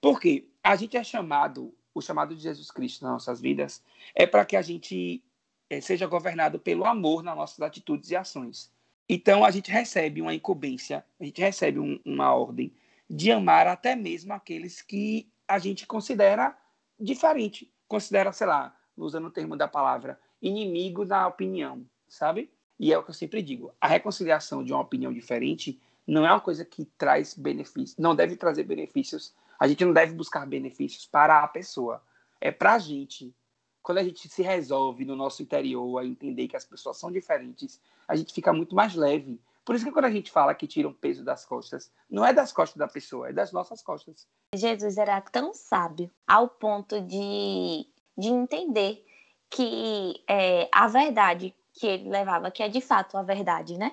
Porque 0.00 0.48
a 0.62 0.76
gente 0.76 0.96
é 0.96 1.04
chamado, 1.04 1.74
o 1.94 2.00
chamado 2.00 2.34
de 2.34 2.42
Jesus 2.42 2.70
Cristo 2.70 3.02
nas 3.02 3.12
nossas 3.12 3.40
vidas 3.40 3.82
é 4.14 4.26
para 4.26 4.44
que 4.44 4.56
a 4.56 4.62
gente 4.62 5.22
é, 5.68 5.80
seja 5.80 6.06
governado 6.06 6.58
pelo 6.58 6.84
amor 6.84 7.22
nas 7.22 7.36
nossas 7.36 7.60
atitudes 7.60 8.10
e 8.10 8.16
ações. 8.16 8.72
Então 9.08 9.44
a 9.44 9.50
gente 9.50 9.70
recebe 9.70 10.22
uma 10.22 10.34
incumbência, 10.34 11.04
a 11.18 11.24
gente 11.24 11.40
recebe 11.40 11.78
um, 11.78 11.98
uma 12.04 12.32
ordem 12.32 12.72
de 13.08 13.32
amar 13.32 13.66
até 13.66 13.96
mesmo 13.96 14.32
aqueles 14.32 14.80
que 14.82 15.28
a 15.48 15.58
gente 15.58 15.86
considera 15.86 16.56
diferente, 16.98 17.72
considera, 17.88 18.32
sei 18.32 18.46
lá, 18.46 18.76
usando 18.96 19.26
o 19.26 19.30
termo 19.30 19.56
da 19.56 19.66
palavra, 19.66 20.20
inimigo 20.40 21.04
na 21.04 21.26
opinião, 21.26 21.84
sabe? 22.08 22.50
E 22.80 22.94
é 22.94 22.98
o 22.98 23.02
que 23.02 23.10
eu 23.10 23.14
sempre 23.14 23.42
digo: 23.42 23.74
a 23.78 23.86
reconciliação 23.86 24.64
de 24.64 24.72
uma 24.72 24.80
opinião 24.80 25.12
diferente 25.12 25.78
não 26.06 26.26
é 26.26 26.30
uma 26.30 26.40
coisa 26.40 26.64
que 26.64 26.86
traz 26.96 27.34
benefícios, 27.34 27.98
não 27.98 28.16
deve 28.16 28.34
trazer 28.36 28.64
benefícios. 28.64 29.34
A 29.58 29.68
gente 29.68 29.84
não 29.84 29.92
deve 29.92 30.14
buscar 30.14 30.46
benefícios 30.46 31.06
para 31.06 31.44
a 31.44 31.46
pessoa. 31.46 32.02
É 32.40 32.50
para 32.50 32.72
a 32.72 32.78
gente. 32.78 33.36
Quando 33.82 33.98
a 33.98 34.02
gente 34.02 34.26
se 34.28 34.42
resolve 34.42 35.04
no 35.04 35.14
nosso 35.14 35.42
interior 35.42 35.98
a 35.98 36.06
entender 36.06 36.48
que 36.48 36.56
as 36.56 36.64
pessoas 36.64 36.98
são 36.98 37.12
diferentes, 37.12 37.80
a 38.08 38.16
gente 38.16 38.32
fica 38.32 38.52
muito 38.52 38.74
mais 38.74 38.94
leve. 38.94 39.38
Por 39.62 39.74
isso 39.74 39.84
que 39.84 39.92
quando 39.92 40.06
a 40.06 40.10
gente 40.10 40.30
fala 40.30 40.54
que 40.54 40.66
tira 40.66 40.88
um 40.88 40.92
peso 40.92 41.22
das 41.22 41.44
costas, 41.44 41.92
não 42.10 42.24
é 42.24 42.32
das 42.32 42.52
costas 42.52 42.78
da 42.78 42.88
pessoa, 42.88 43.28
é 43.28 43.32
das 43.32 43.52
nossas 43.52 43.82
costas. 43.82 44.26
Jesus 44.54 44.96
era 44.96 45.20
tão 45.20 45.52
sábio 45.52 46.10
ao 46.26 46.48
ponto 46.48 47.00
de, 47.00 47.86
de 48.16 48.28
entender 48.28 49.04
que 49.50 50.22
é, 50.28 50.68
a 50.72 50.86
verdade 50.86 51.54
que 51.80 51.86
ele 51.86 52.10
levava, 52.10 52.50
que 52.50 52.62
é 52.62 52.68
de 52.68 52.82
fato 52.82 53.16
a 53.16 53.22
verdade, 53.22 53.78
né? 53.78 53.92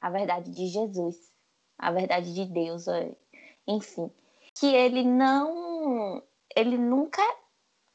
A 0.00 0.08
verdade 0.08 0.52
de 0.52 0.68
Jesus, 0.68 1.16
a 1.76 1.90
verdade 1.90 2.32
de 2.32 2.44
Deus, 2.44 2.86
é, 2.86 3.12
enfim. 3.66 4.08
Que 4.54 4.72
ele 4.72 5.02
não. 5.02 6.22
Ele 6.54 6.78
nunca 6.78 7.22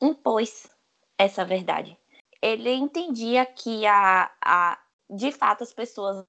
impôs 0.01 0.69
essa 1.17 1.45
verdade. 1.45 1.97
Ele 2.41 2.73
entendia 2.73 3.45
que 3.45 3.85
a, 3.85 4.29
a, 4.43 4.77
de 5.09 5.31
fato 5.31 5.63
as 5.63 5.71
pessoas 5.71 6.25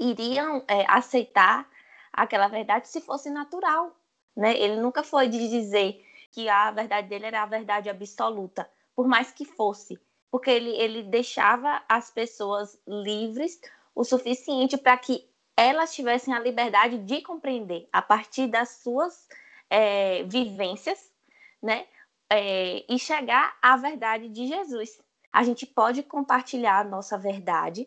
iriam 0.00 0.64
é, 0.66 0.86
aceitar 0.88 1.68
aquela 2.10 2.48
verdade 2.48 2.88
se 2.88 3.02
fosse 3.02 3.28
natural, 3.28 3.94
né? 4.34 4.56
Ele 4.56 4.80
nunca 4.80 5.02
foi 5.02 5.28
de 5.28 5.50
dizer 5.50 6.02
que 6.30 6.48
a 6.48 6.70
verdade 6.70 7.08
dele 7.08 7.26
era 7.26 7.42
a 7.42 7.46
verdade 7.46 7.90
absoluta, 7.90 8.66
por 8.96 9.06
mais 9.06 9.30
que 9.32 9.44
fosse, 9.44 10.00
porque 10.32 10.50
ele, 10.50 10.70
ele 10.70 11.02
deixava 11.02 11.82
as 11.86 12.10
pessoas 12.10 12.80
livres 12.88 13.60
o 13.94 14.02
suficiente 14.02 14.78
para 14.78 14.96
que 14.96 15.28
elas 15.54 15.94
tivessem 15.94 16.32
a 16.32 16.40
liberdade 16.40 16.96
de 16.96 17.20
compreender 17.20 17.86
a 17.92 18.00
partir 18.00 18.46
das 18.46 18.70
suas 18.70 19.28
é, 19.68 20.22
vivências, 20.22 21.12
né? 21.62 21.86
É, 22.30 22.82
e 22.88 22.98
chegar 22.98 23.54
à 23.60 23.76
verdade 23.76 24.30
de 24.30 24.46
Jesus. 24.46 24.98
A 25.30 25.42
gente 25.42 25.66
pode 25.66 26.02
compartilhar 26.02 26.80
a 26.80 26.84
nossa 26.84 27.18
verdade, 27.18 27.86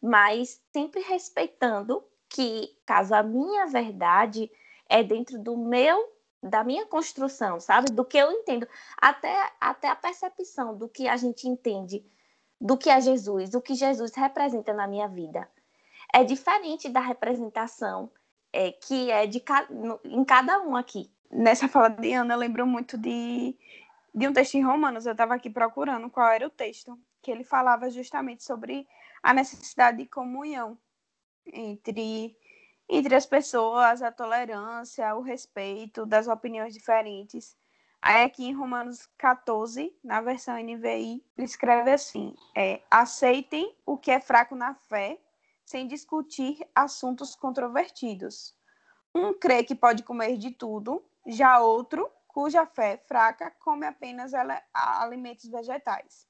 mas 0.00 0.62
sempre 0.72 1.02
respeitando 1.02 2.02
que, 2.30 2.74
caso 2.86 3.14
a 3.14 3.22
minha 3.22 3.66
verdade 3.66 4.50
é 4.88 5.02
dentro 5.02 5.38
do 5.38 5.54
meu 5.54 6.13
da 6.44 6.62
minha 6.62 6.86
construção, 6.86 7.58
sabe? 7.58 7.90
Do 7.90 8.04
que 8.04 8.18
eu 8.18 8.30
entendo, 8.30 8.68
até 8.98 9.52
até 9.60 9.88
a 9.88 9.96
percepção 9.96 10.76
do 10.76 10.88
que 10.88 11.08
a 11.08 11.16
gente 11.16 11.48
entende 11.48 12.04
do 12.60 12.76
que 12.76 12.90
é 12.90 13.00
Jesus, 13.00 13.54
o 13.54 13.60
que 13.60 13.74
Jesus 13.74 14.14
representa 14.14 14.72
na 14.72 14.86
minha 14.86 15.08
vida. 15.08 15.48
É 16.12 16.22
diferente 16.22 16.88
da 16.88 17.00
representação 17.00 18.10
é, 18.52 18.70
que 18.70 19.10
é 19.10 19.26
de 19.26 19.42
em 20.04 20.24
cada 20.24 20.60
um 20.62 20.76
aqui. 20.76 21.10
Nessa 21.30 21.66
fala 21.66 21.88
de 21.88 22.12
Ana, 22.12 22.36
lembro 22.36 22.66
muito 22.66 22.96
de, 22.96 23.56
de 24.14 24.28
um 24.28 24.32
texto 24.32 24.54
em 24.54 24.62
Romanos. 24.62 25.06
Eu 25.06 25.12
estava 25.12 25.34
aqui 25.34 25.50
procurando 25.50 26.08
qual 26.10 26.28
era 26.28 26.46
o 26.46 26.50
texto, 26.50 26.96
que 27.20 27.30
ele 27.30 27.42
falava 27.42 27.90
justamente 27.90 28.44
sobre 28.44 28.86
a 29.22 29.34
necessidade 29.34 29.98
de 29.98 30.06
comunhão 30.06 30.78
entre 31.46 32.36
entre 32.88 33.14
as 33.14 33.26
pessoas, 33.26 34.02
a 34.02 34.12
tolerância, 34.12 35.14
o 35.14 35.20
respeito 35.20 36.04
das 36.04 36.28
opiniões 36.28 36.74
diferentes. 36.74 37.56
Aí 38.00 38.24
aqui 38.24 38.44
em 38.44 38.52
Romanos 38.52 39.08
14, 39.16 39.96
na 40.04 40.20
versão 40.20 40.56
NVI, 40.56 41.24
ele 41.36 41.46
escreve 41.46 41.90
assim: 41.90 42.34
é, 42.54 42.82
aceitem 42.90 43.74
o 43.86 43.96
que 43.96 44.10
é 44.10 44.20
fraco 44.20 44.54
na 44.54 44.74
fé, 44.74 45.18
sem 45.64 45.86
discutir 45.86 46.58
assuntos 46.74 47.34
controvertidos. 47.34 48.54
Um 49.14 49.32
crê 49.32 49.62
que 49.64 49.74
pode 49.74 50.02
comer 50.02 50.36
de 50.36 50.50
tudo, 50.50 51.02
já 51.26 51.60
outro, 51.60 52.10
cuja 52.28 52.66
fé 52.66 52.94
é 52.94 52.96
fraca, 52.98 53.50
come 53.60 53.86
apenas 53.86 54.32
alimentos 54.74 55.48
vegetais. 55.48 56.26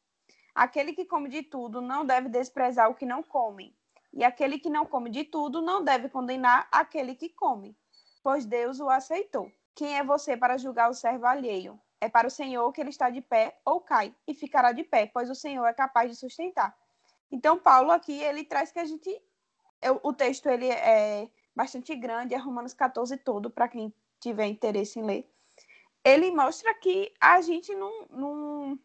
Aquele 0.54 0.92
que 0.92 1.04
come 1.04 1.28
de 1.28 1.42
tudo 1.42 1.80
não 1.80 2.06
deve 2.06 2.28
desprezar 2.28 2.88
o 2.88 2.94
que 2.94 3.04
não 3.04 3.22
come 3.22 3.74
e 4.14 4.22
aquele 4.22 4.58
que 4.58 4.70
não 4.70 4.86
come 4.86 5.10
de 5.10 5.24
tudo 5.24 5.60
não 5.60 5.82
deve 5.82 6.08
condenar 6.08 6.68
aquele 6.70 7.16
que 7.16 7.28
come, 7.28 7.76
pois 8.22 8.46
Deus 8.46 8.78
o 8.78 8.88
aceitou. 8.88 9.50
Quem 9.74 9.98
é 9.98 10.04
você 10.04 10.36
para 10.36 10.56
julgar 10.56 10.88
o 10.88 10.94
servo 10.94 11.26
alheio? 11.26 11.80
É 12.00 12.08
para 12.08 12.28
o 12.28 12.30
Senhor 12.30 12.72
que 12.72 12.80
ele 12.80 12.90
está 12.90 13.10
de 13.10 13.20
pé 13.20 13.58
ou 13.64 13.80
cai, 13.80 14.14
e 14.26 14.32
ficará 14.32 14.70
de 14.70 14.84
pé, 14.84 15.06
pois 15.12 15.28
o 15.28 15.34
Senhor 15.34 15.66
é 15.66 15.74
capaz 15.74 16.10
de 16.10 16.16
sustentar. 16.16 16.76
Então, 17.30 17.58
Paulo 17.58 17.90
aqui, 17.90 18.12
ele 18.22 18.44
traz 18.44 18.70
que 18.70 18.78
a 18.78 18.84
gente. 18.84 19.20
O 20.02 20.12
texto 20.12 20.46
ele 20.46 20.68
é 20.68 21.28
bastante 21.54 21.94
grande, 21.96 22.34
é 22.34 22.38
Romanos 22.38 22.72
14 22.72 23.16
todo, 23.18 23.50
para 23.50 23.68
quem 23.68 23.92
tiver 24.20 24.46
interesse 24.46 25.00
em 25.00 25.02
ler. 25.02 25.28
Ele 26.04 26.30
mostra 26.30 26.72
que 26.74 27.12
a 27.20 27.40
gente 27.40 27.74
não, 27.74 28.06
não, 28.10 28.78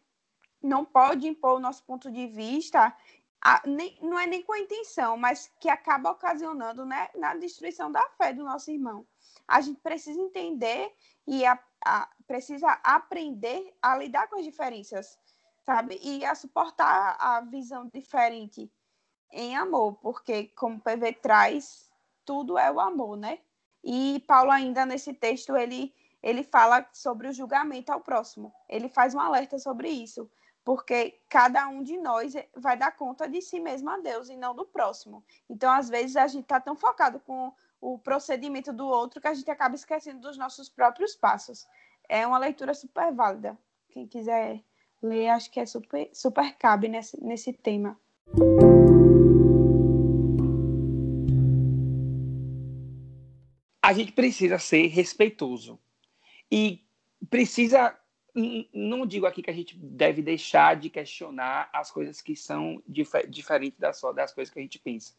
não 0.62 0.84
pode 0.84 1.28
impor 1.28 1.56
o 1.56 1.60
nosso 1.60 1.84
ponto 1.84 2.10
de 2.10 2.26
vista 2.26 2.94
a, 3.42 3.62
nem, 3.66 3.98
não 4.02 4.18
é 4.18 4.26
nem 4.26 4.42
com 4.42 4.52
a 4.52 4.58
intenção, 4.58 5.16
mas 5.16 5.50
que 5.58 5.68
acaba 5.68 6.10
ocasionando 6.10 6.84
né, 6.84 7.08
na 7.14 7.34
destruição 7.34 7.90
da 7.90 8.06
fé 8.10 8.32
do 8.32 8.44
nosso 8.44 8.70
irmão. 8.70 9.06
A 9.48 9.60
gente 9.60 9.80
precisa 9.80 10.20
entender 10.20 10.94
e 11.26 11.44
a, 11.46 11.58
a, 11.84 12.08
precisa 12.26 12.70
aprender 12.84 13.74
a 13.80 13.96
lidar 13.96 14.28
com 14.28 14.36
as 14.36 14.44
diferenças, 14.44 15.18
sabe? 15.64 15.98
E 16.02 16.24
a 16.24 16.34
suportar 16.34 17.16
a 17.18 17.40
visão 17.40 17.88
diferente 17.88 18.70
em 19.32 19.56
amor, 19.56 19.94
porque, 20.02 20.48
como 20.48 20.76
o 20.76 20.80
PV 20.80 21.14
traz, 21.14 21.90
tudo 22.24 22.58
é 22.58 22.70
o 22.70 22.80
amor, 22.80 23.16
né? 23.16 23.38
E 23.82 24.22
Paulo, 24.26 24.50
ainda 24.50 24.84
nesse 24.84 25.14
texto, 25.14 25.56
ele, 25.56 25.94
ele 26.22 26.42
fala 26.42 26.86
sobre 26.92 27.28
o 27.28 27.32
julgamento 27.32 27.90
ao 27.90 28.00
próximo. 28.00 28.52
Ele 28.68 28.88
faz 28.88 29.14
um 29.14 29.20
alerta 29.20 29.58
sobre 29.58 29.88
isso 29.88 30.30
porque 30.64 31.20
cada 31.28 31.66
um 31.68 31.82
de 31.82 31.96
nós 31.96 32.34
vai 32.54 32.76
dar 32.76 32.92
conta 32.92 33.28
de 33.28 33.40
si 33.40 33.58
mesmo 33.60 33.90
a 33.90 33.98
Deus 33.98 34.28
e 34.28 34.36
não 34.36 34.54
do 34.54 34.64
próximo. 34.64 35.24
Então, 35.48 35.72
às 35.72 35.88
vezes, 35.88 36.16
a 36.16 36.26
gente 36.26 36.42
está 36.42 36.60
tão 36.60 36.76
focado 36.76 37.18
com 37.20 37.52
o 37.80 37.98
procedimento 37.98 38.72
do 38.72 38.86
outro 38.86 39.20
que 39.20 39.28
a 39.28 39.34
gente 39.34 39.50
acaba 39.50 39.74
esquecendo 39.74 40.20
dos 40.20 40.36
nossos 40.36 40.68
próprios 40.68 41.16
passos. 41.16 41.66
É 42.08 42.26
uma 42.26 42.38
leitura 42.38 42.74
super 42.74 43.12
válida. 43.12 43.58
Quem 43.88 44.06
quiser 44.06 44.62
ler, 45.02 45.28
acho 45.28 45.50
que 45.50 45.60
é 45.60 45.66
super, 45.66 46.10
super 46.12 46.54
cabe 46.56 46.88
nesse, 46.88 47.18
nesse 47.22 47.52
tema. 47.52 47.98
A 53.82 53.92
gente 53.92 54.12
precisa 54.12 54.58
ser 54.58 54.86
respeitoso 54.88 55.78
e 56.50 56.84
precisa 57.28 57.98
não 58.72 59.06
digo 59.06 59.26
aqui 59.26 59.42
que 59.42 59.50
a 59.50 59.54
gente 59.54 59.76
deve 59.76 60.22
deixar 60.22 60.76
de 60.76 60.88
questionar 60.90 61.68
as 61.72 61.90
coisas 61.90 62.20
que 62.20 62.36
são 62.36 62.82
dif 62.86 63.10
diferentes 63.28 63.78
das, 63.78 64.00
das 64.14 64.32
coisas 64.32 64.52
que 64.52 64.58
a 64.58 64.62
gente 64.62 64.78
pensa. 64.78 65.14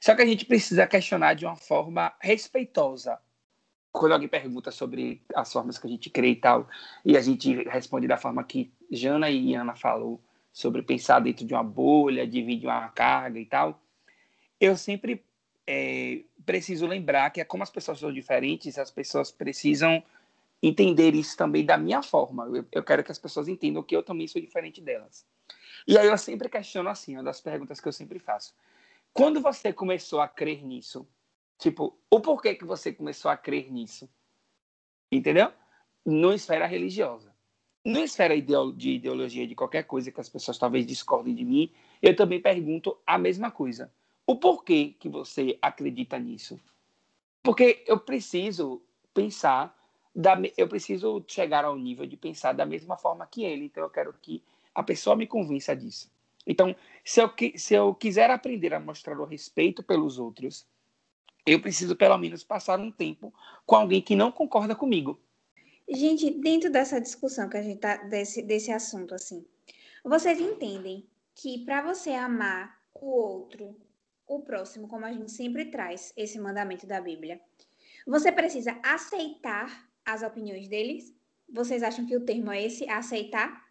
Só 0.00 0.14
que 0.14 0.22
a 0.22 0.26
gente 0.26 0.44
precisa 0.44 0.86
questionar 0.86 1.34
de 1.34 1.46
uma 1.46 1.56
forma 1.56 2.14
respeitosa. 2.20 3.18
Quando 3.90 4.12
alguém 4.12 4.28
pergunta 4.28 4.70
sobre 4.70 5.22
as 5.34 5.52
formas 5.52 5.78
que 5.78 5.86
a 5.86 5.90
gente 5.90 6.10
crê 6.10 6.30
e 6.30 6.36
tal, 6.36 6.68
e 7.04 7.16
a 7.16 7.20
gente 7.20 7.54
responde 7.68 8.08
da 8.08 8.16
forma 8.16 8.42
que 8.42 8.72
Jana 8.90 9.30
e 9.30 9.54
Ana 9.54 9.74
falou, 9.76 10.20
sobre 10.52 10.82
pensar 10.82 11.18
dentro 11.18 11.44
de 11.44 11.52
uma 11.52 11.64
bolha, 11.64 12.26
dividir 12.26 12.68
uma 12.68 12.88
carga 12.88 13.40
e 13.40 13.44
tal, 13.44 13.82
eu 14.60 14.76
sempre 14.76 15.24
é, 15.66 16.20
preciso 16.46 16.86
lembrar 16.86 17.30
que 17.30 17.40
é 17.40 17.44
como 17.44 17.64
as 17.64 17.70
pessoas 17.70 17.98
são 17.98 18.12
diferentes, 18.12 18.78
as 18.78 18.90
pessoas 18.90 19.32
precisam 19.32 20.00
entender 20.66 21.14
isso 21.14 21.36
também 21.36 21.64
da 21.64 21.76
minha 21.76 22.02
forma. 22.02 22.46
Eu, 22.46 22.64
eu, 22.72 22.82
quero 22.82 23.04
que 23.04 23.12
as 23.12 23.18
pessoas 23.18 23.48
entendam 23.48 23.82
que 23.82 23.94
eu 23.94 24.02
também 24.02 24.26
sou 24.26 24.40
diferente 24.40 24.80
delas. 24.80 25.26
E 25.86 25.98
aí 25.98 26.06
eu 26.06 26.16
sempre 26.16 26.48
questiono 26.48 26.88
assim, 26.88 27.14
uma 27.14 27.22
das 27.22 27.40
perguntas 27.40 27.80
que 27.80 27.86
eu 27.86 27.92
sempre 27.92 28.18
faço. 28.18 28.54
Quando 29.12 29.42
você 29.42 29.72
começou 29.72 30.20
a 30.20 30.28
crer 30.28 30.64
nisso? 30.64 31.06
Tipo, 31.58 31.98
o 32.10 32.18
porquê 32.18 32.54
que 32.54 32.64
você 32.64 32.92
começou 32.92 33.30
a 33.30 33.36
crer 33.36 33.70
nisso? 33.70 34.08
Entendeu? 35.12 35.52
No 36.04 36.32
esfera 36.32 36.66
religiosa. 36.66 37.34
No 37.84 37.98
esfera 37.98 38.34
de 38.40 38.90
ideologia 38.92 39.46
de 39.46 39.54
qualquer 39.54 39.82
coisa 39.82 40.10
que 40.10 40.20
as 40.20 40.30
pessoas 40.30 40.56
talvez 40.56 40.86
discordem 40.86 41.34
de 41.34 41.44
mim, 41.44 41.70
eu 42.00 42.16
também 42.16 42.40
pergunto 42.40 42.96
a 43.06 43.18
mesma 43.18 43.50
coisa. 43.50 43.92
O 44.26 44.36
porquê 44.36 44.96
que 44.98 45.10
você 45.10 45.58
acredita 45.60 46.18
nisso? 46.18 46.58
Porque 47.42 47.84
eu 47.86 48.00
preciso 48.00 48.82
pensar 49.12 49.83
da, 50.14 50.40
eu 50.56 50.68
preciso 50.68 51.24
chegar 51.26 51.64
ao 51.64 51.76
nível 51.76 52.06
de 52.06 52.16
pensar 52.16 52.52
da 52.52 52.64
mesma 52.64 52.96
forma 52.96 53.26
que 53.26 53.44
ele. 53.44 53.66
Então, 53.66 53.82
eu 53.82 53.90
quero 53.90 54.14
que 54.20 54.42
a 54.74 54.82
pessoa 54.82 55.16
me 55.16 55.26
convença 55.26 55.74
disso. 55.74 56.10
Então, 56.46 56.74
se 57.04 57.20
eu, 57.20 57.30
se 57.56 57.74
eu 57.74 57.94
quiser 57.94 58.30
aprender 58.30 58.74
a 58.74 58.80
mostrar 58.80 59.18
o 59.18 59.24
respeito 59.24 59.82
pelos 59.82 60.18
outros, 60.18 60.66
eu 61.46 61.60
preciso 61.60 61.96
pelo 61.96 62.18
menos 62.18 62.44
passar 62.44 62.78
um 62.78 62.90
tempo 62.90 63.32
com 63.66 63.76
alguém 63.76 64.00
que 64.00 64.16
não 64.16 64.30
concorda 64.30 64.74
comigo. 64.74 65.18
Gente, 65.88 66.30
dentro 66.30 66.70
dessa 66.70 67.00
discussão 67.00 67.48
que 67.48 67.56
a 67.56 67.62
gente 67.62 67.78
tá 67.78 67.96
desse, 67.96 68.42
desse 68.42 68.72
assunto 68.72 69.14
assim, 69.14 69.44
vocês 70.02 70.40
entendem 70.40 71.06
que 71.34 71.64
para 71.64 71.82
você 71.82 72.10
amar 72.12 72.78
o 72.94 73.10
outro, 73.10 73.76
o 74.26 74.40
próximo, 74.40 74.88
como 74.88 75.04
a 75.04 75.12
gente 75.12 75.30
sempre 75.30 75.66
traz 75.66 76.12
esse 76.16 76.38
mandamento 76.38 76.86
da 76.86 77.00
Bíblia, 77.00 77.40
você 78.06 78.32
precisa 78.32 78.78
aceitar 78.82 79.86
as 80.04 80.22
opiniões 80.22 80.68
deles? 80.68 81.14
Vocês 81.52 81.82
acham 81.82 82.06
que 82.06 82.16
o 82.16 82.24
termo 82.24 82.50
é 82.50 82.64
esse, 82.64 82.88
aceitar? 82.88 83.62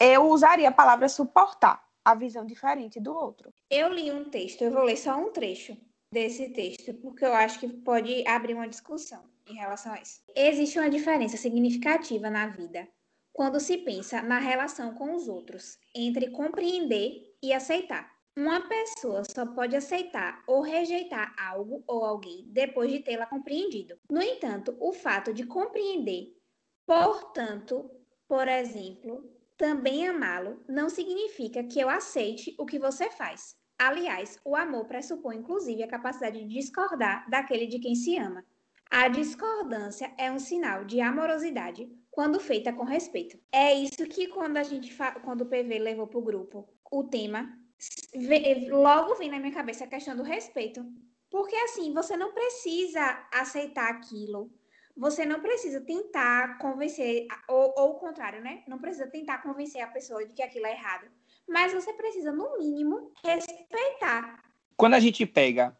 Eu 0.00 0.28
usaria 0.28 0.68
a 0.68 0.72
palavra 0.72 1.08
suportar 1.08 1.82
a 2.04 2.14
visão 2.14 2.44
diferente 2.44 3.00
do 3.00 3.14
outro. 3.14 3.52
Eu 3.70 3.92
li 3.92 4.10
um 4.10 4.24
texto, 4.24 4.62
eu 4.62 4.70
vou 4.70 4.82
ler 4.82 4.96
só 4.96 5.16
um 5.16 5.30
trecho 5.30 5.76
desse 6.12 6.50
texto, 6.50 6.92
porque 6.94 7.24
eu 7.24 7.32
acho 7.32 7.58
que 7.58 7.68
pode 7.68 8.26
abrir 8.26 8.54
uma 8.54 8.68
discussão 8.68 9.24
em 9.46 9.54
relação 9.54 9.92
a 9.92 10.00
isso. 10.00 10.20
Existe 10.34 10.78
uma 10.78 10.90
diferença 10.90 11.36
significativa 11.36 12.28
na 12.28 12.48
vida 12.48 12.88
quando 13.32 13.58
se 13.58 13.78
pensa 13.78 14.20
na 14.20 14.38
relação 14.38 14.94
com 14.94 15.14
os 15.14 15.26
outros, 15.26 15.78
entre 15.94 16.30
compreender 16.30 17.34
e 17.42 17.52
aceitar. 17.52 18.11
Uma 18.34 18.66
pessoa 18.66 19.22
só 19.24 19.44
pode 19.44 19.76
aceitar 19.76 20.42
ou 20.46 20.62
rejeitar 20.62 21.34
algo 21.38 21.84
ou 21.86 22.02
alguém 22.02 22.46
depois 22.48 22.90
de 22.90 23.00
tê-la 23.00 23.26
compreendido. 23.26 23.98
No 24.10 24.22
entanto, 24.22 24.74
o 24.80 24.90
fato 24.92 25.34
de 25.34 25.44
compreender, 25.44 26.34
portanto, 26.86 27.90
por 28.26 28.48
exemplo, 28.48 29.30
também 29.58 30.08
amá-lo, 30.08 30.64
não 30.66 30.88
significa 30.88 31.62
que 31.62 31.78
eu 31.78 31.90
aceite 31.90 32.54
o 32.58 32.64
que 32.64 32.78
você 32.78 33.10
faz. 33.10 33.54
Aliás, 33.78 34.38
o 34.46 34.56
amor 34.56 34.86
pressupõe 34.86 35.36
inclusive 35.36 35.82
a 35.82 35.88
capacidade 35.88 36.38
de 36.38 36.48
discordar 36.48 37.28
daquele 37.28 37.66
de 37.66 37.78
quem 37.80 37.94
se 37.94 38.16
ama. 38.16 38.42
A 38.90 39.08
discordância 39.08 40.10
é 40.16 40.32
um 40.32 40.38
sinal 40.38 40.84
de 40.86 41.02
amorosidade 41.02 41.86
quando 42.10 42.40
feita 42.40 42.72
com 42.72 42.84
respeito. 42.84 43.38
É 43.52 43.74
isso 43.74 44.06
que 44.06 44.28
quando 44.28 44.56
a 44.56 44.62
gente 44.62 44.96
quando 45.22 45.42
o 45.42 45.46
PV 45.46 45.78
levou 45.78 46.06
para 46.06 46.18
o 46.18 46.22
grupo 46.22 46.68
o 46.90 47.04
tema, 47.04 47.61
logo 48.70 49.14
vem 49.16 49.30
na 49.30 49.38
minha 49.38 49.52
cabeça 49.52 49.84
a 49.84 49.88
questão 49.88 50.16
do 50.16 50.22
respeito. 50.22 50.84
Porque 51.30 51.56
assim, 51.56 51.92
você 51.94 52.16
não 52.16 52.32
precisa 52.32 53.26
aceitar 53.32 53.90
aquilo. 53.90 54.50
Você 54.94 55.24
não 55.24 55.40
precisa 55.40 55.80
tentar 55.80 56.58
convencer, 56.58 57.26
ou, 57.48 57.72
ou 57.76 57.90
o 57.92 57.98
contrário, 57.98 58.42
né? 58.42 58.62
Não 58.68 58.78
precisa 58.78 59.06
tentar 59.06 59.38
convencer 59.38 59.80
a 59.80 59.86
pessoa 59.86 60.26
de 60.26 60.34
que 60.34 60.42
aquilo 60.42 60.66
é 60.66 60.72
errado. 60.72 61.08
Mas 61.48 61.72
você 61.72 61.92
precisa, 61.94 62.30
no 62.30 62.58
mínimo, 62.58 63.10
respeitar. 63.24 64.42
Quando 64.76 64.94
a 64.94 65.00
gente 65.00 65.24
pega 65.24 65.76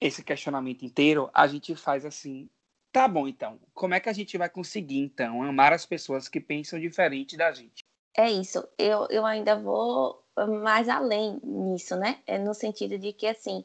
esse 0.00 0.22
questionamento 0.24 0.84
inteiro, 0.84 1.30
a 1.32 1.46
gente 1.46 1.76
faz 1.76 2.04
assim: 2.04 2.50
tá 2.90 3.06
bom, 3.06 3.28
então, 3.28 3.60
como 3.72 3.94
é 3.94 4.00
que 4.00 4.08
a 4.08 4.12
gente 4.12 4.36
vai 4.36 4.48
conseguir, 4.48 4.98
então, 4.98 5.42
amar 5.42 5.72
as 5.72 5.86
pessoas 5.86 6.28
que 6.28 6.40
pensam 6.40 6.80
diferente 6.80 7.36
da 7.36 7.52
gente? 7.52 7.84
É 8.16 8.28
isso. 8.28 8.66
Eu, 8.76 9.06
eu 9.10 9.24
ainda 9.24 9.54
vou 9.54 10.25
mais 10.44 10.88
além 10.88 11.40
nisso, 11.42 11.96
né? 11.96 12.18
É 12.26 12.38
no 12.38 12.52
sentido 12.52 12.98
de 12.98 13.12
que, 13.12 13.26
assim, 13.26 13.64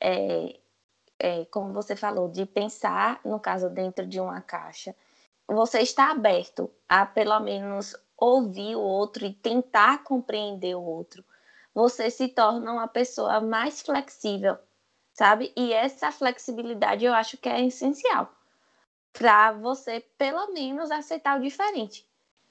é, 0.00 0.58
é, 1.18 1.44
como 1.46 1.72
você 1.72 1.96
falou, 1.96 2.28
de 2.28 2.46
pensar, 2.46 3.20
no 3.24 3.38
caso, 3.40 3.68
dentro 3.68 4.06
de 4.06 4.20
uma 4.20 4.40
caixa, 4.40 4.94
você 5.46 5.80
está 5.80 6.10
aberto 6.10 6.70
a, 6.88 7.04
pelo 7.04 7.38
menos, 7.40 7.96
ouvir 8.16 8.76
o 8.76 8.80
outro 8.80 9.24
e 9.24 9.32
tentar 9.32 10.02
compreender 10.04 10.74
o 10.74 10.82
outro. 10.82 11.24
Você 11.74 12.10
se 12.10 12.28
torna 12.28 12.72
uma 12.72 12.88
pessoa 12.88 13.40
mais 13.40 13.82
flexível, 13.82 14.58
sabe? 15.12 15.52
E 15.56 15.72
essa 15.72 16.10
flexibilidade 16.10 17.04
eu 17.04 17.14
acho 17.14 17.36
que 17.36 17.48
é 17.48 17.64
essencial 17.64 18.32
para 19.12 19.52
você, 19.52 20.00
pelo 20.16 20.52
menos, 20.52 20.90
aceitar 20.90 21.38
o 21.38 21.42
diferente. 21.42 22.06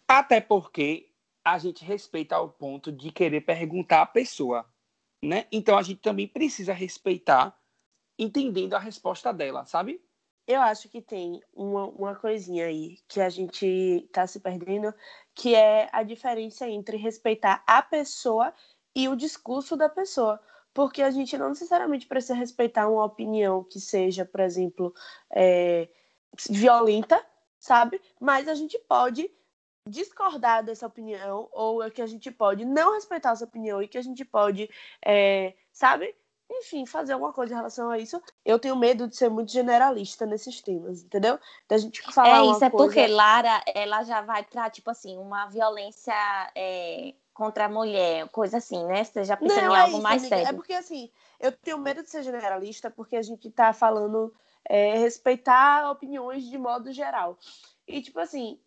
Até 0.07 0.41
porque 0.41 1.09
a 1.53 1.57
gente 1.57 1.83
respeita 1.83 2.35
ao 2.35 2.49
ponto 2.49 2.91
de 2.91 3.11
querer 3.11 3.41
perguntar 3.41 4.01
à 4.01 4.05
pessoa, 4.05 4.65
né? 5.23 5.45
Então 5.51 5.77
a 5.77 5.81
gente 5.81 6.01
também 6.01 6.27
precisa 6.27 6.73
respeitar 6.73 7.57
entendendo 8.19 8.73
a 8.73 8.79
resposta 8.79 9.31
dela, 9.31 9.65
sabe? 9.65 10.01
Eu 10.45 10.61
acho 10.61 10.89
que 10.89 11.01
tem 11.01 11.41
uma, 11.53 11.85
uma 11.87 12.15
coisinha 12.15 12.65
aí 12.65 12.97
que 13.07 13.19
a 13.19 13.29
gente 13.29 13.65
está 13.65 14.25
se 14.25 14.39
perdendo, 14.39 14.93
que 15.35 15.53
é 15.53 15.89
a 15.91 16.03
diferença 16.03 16.67
entre 16.67 16.97
respeitar 16.97 17.63
a 17.67 17.81
pessoa 17.81 18.53
e 18.95 19.07
o 19.09 19.15
discurso 19.15 19.75
da 19.75 19.89
pessoa. 19.89 20.41
Porque 20.73 21.01
a 21.01 21.11
gente 21.11 21.37
não 21.37 21.49
necessariamente 21.49 22.07
precisa 22.07 22.33
respeitar 22.33 22.87
uma 22.87 23.03
opinião 23.03 23.63
que 23.63 23.79
seja, 23.79 24.25
por 24.25 24.39
exemplo, 24.39 24.93
é, 25.31 25.89
violenta, 26.49 27.23
sabe? 27.59 28.01
Mas 28.19 28.47
a 28.47 28.55
gente 28.55 28.79
pode 28.79 29.29
discordar 29.87 30.63
dessa 30.63 30.87
opinião, 30.87 31.47
ou 31.51 31.83
é 31.83 31.89
que 31.89 32.01
a 32.01 32.07
gente 32.07 32.29
pode 32.31 32.65
não 32.65 32.93
respeitar 32.93 33.31
essa 33.31 33.45
opinião 33.45 33.81
e 33.81 33.87
que 33.87 33.97
a 33.97 34.01
gente 34.01 34.23
pode, 34.25 34.69
é, 35.03 35.53
sabe? 35.71 36.13
Enfim, 36.49 36.85
fazer 36.85 37.13
alguma 37.13 37.33
coisa 37.33 37.53
em 37.53 37.57
relação 37.57 37.89
a 37.89 37.97
isso. 37.97 38.21
Eu 38.45 38.57
tenho 38.57 38.75
medo 38.75 39.07
de 39.07 39.17
ser 39.17 39.29
muito 39.29 39.51
generalista 39.51 40.25
nesses 40.25 40.61
temas, 40.61 41.03
entendeu? 41.03 41.37
Da 41.67 41.77
gente 41.77 42.01
falar. 42.13 42.39
É 42.39 42.45
isso, 42.45 42.63
é 42.63 42.69
coisa... 42.69 42.85
porque 42.85 43.07
Lara, 43.07 43.61
ela 43.75 44.03
já 44.03 44.21
vai 44.21 44.43
pra, 44.43 44.69
tipo 44.69 44.89
assim, 44.89 45.17
uma 45.17 45.47
violência 45.47 46.13
é, 46.55 47.13
contra 47.33 47.65
a 47.65 47.69
mulher, 47.69 48.29
coisa 48.29 48.57
assim, 48.57 48.83
né? 48.85 49.03
Você 49.03 49.25
já 49.25 49.35
pensa 49.35 49.61
não, 49.61 49.73
em 49.73 49.75
é 49.75 49.79
algo 49.79 49.93
isso, 49.93 50.01
mais 50.01 50.21
amiga. 50.21 50.35
sério. 50.37 50.49
É 50.49 50.53
porque, 50.53 50.73
assim, 50.73 51.11
eu 51.39 51.51
tenho 51.51 51.77
medo 51.77 52.01
de 52.01 52.09
ser 52.09 52.23
generalista 52.23 52.89
porque 52.89 53.17
a 53.17 53.21
gente 53.21 53.51
tá 53.51 53.73
falando 53.73 54.33
é, 54.67 54.97
respeitar 54.97 55.91
opiniões 55.91 56.45
de 56.45 56.57
modo 56.57 56.91
geral. 56.91 57.37
E, 57.87 58.01
tipo 58.01 58.19
assim, 58.19 58.59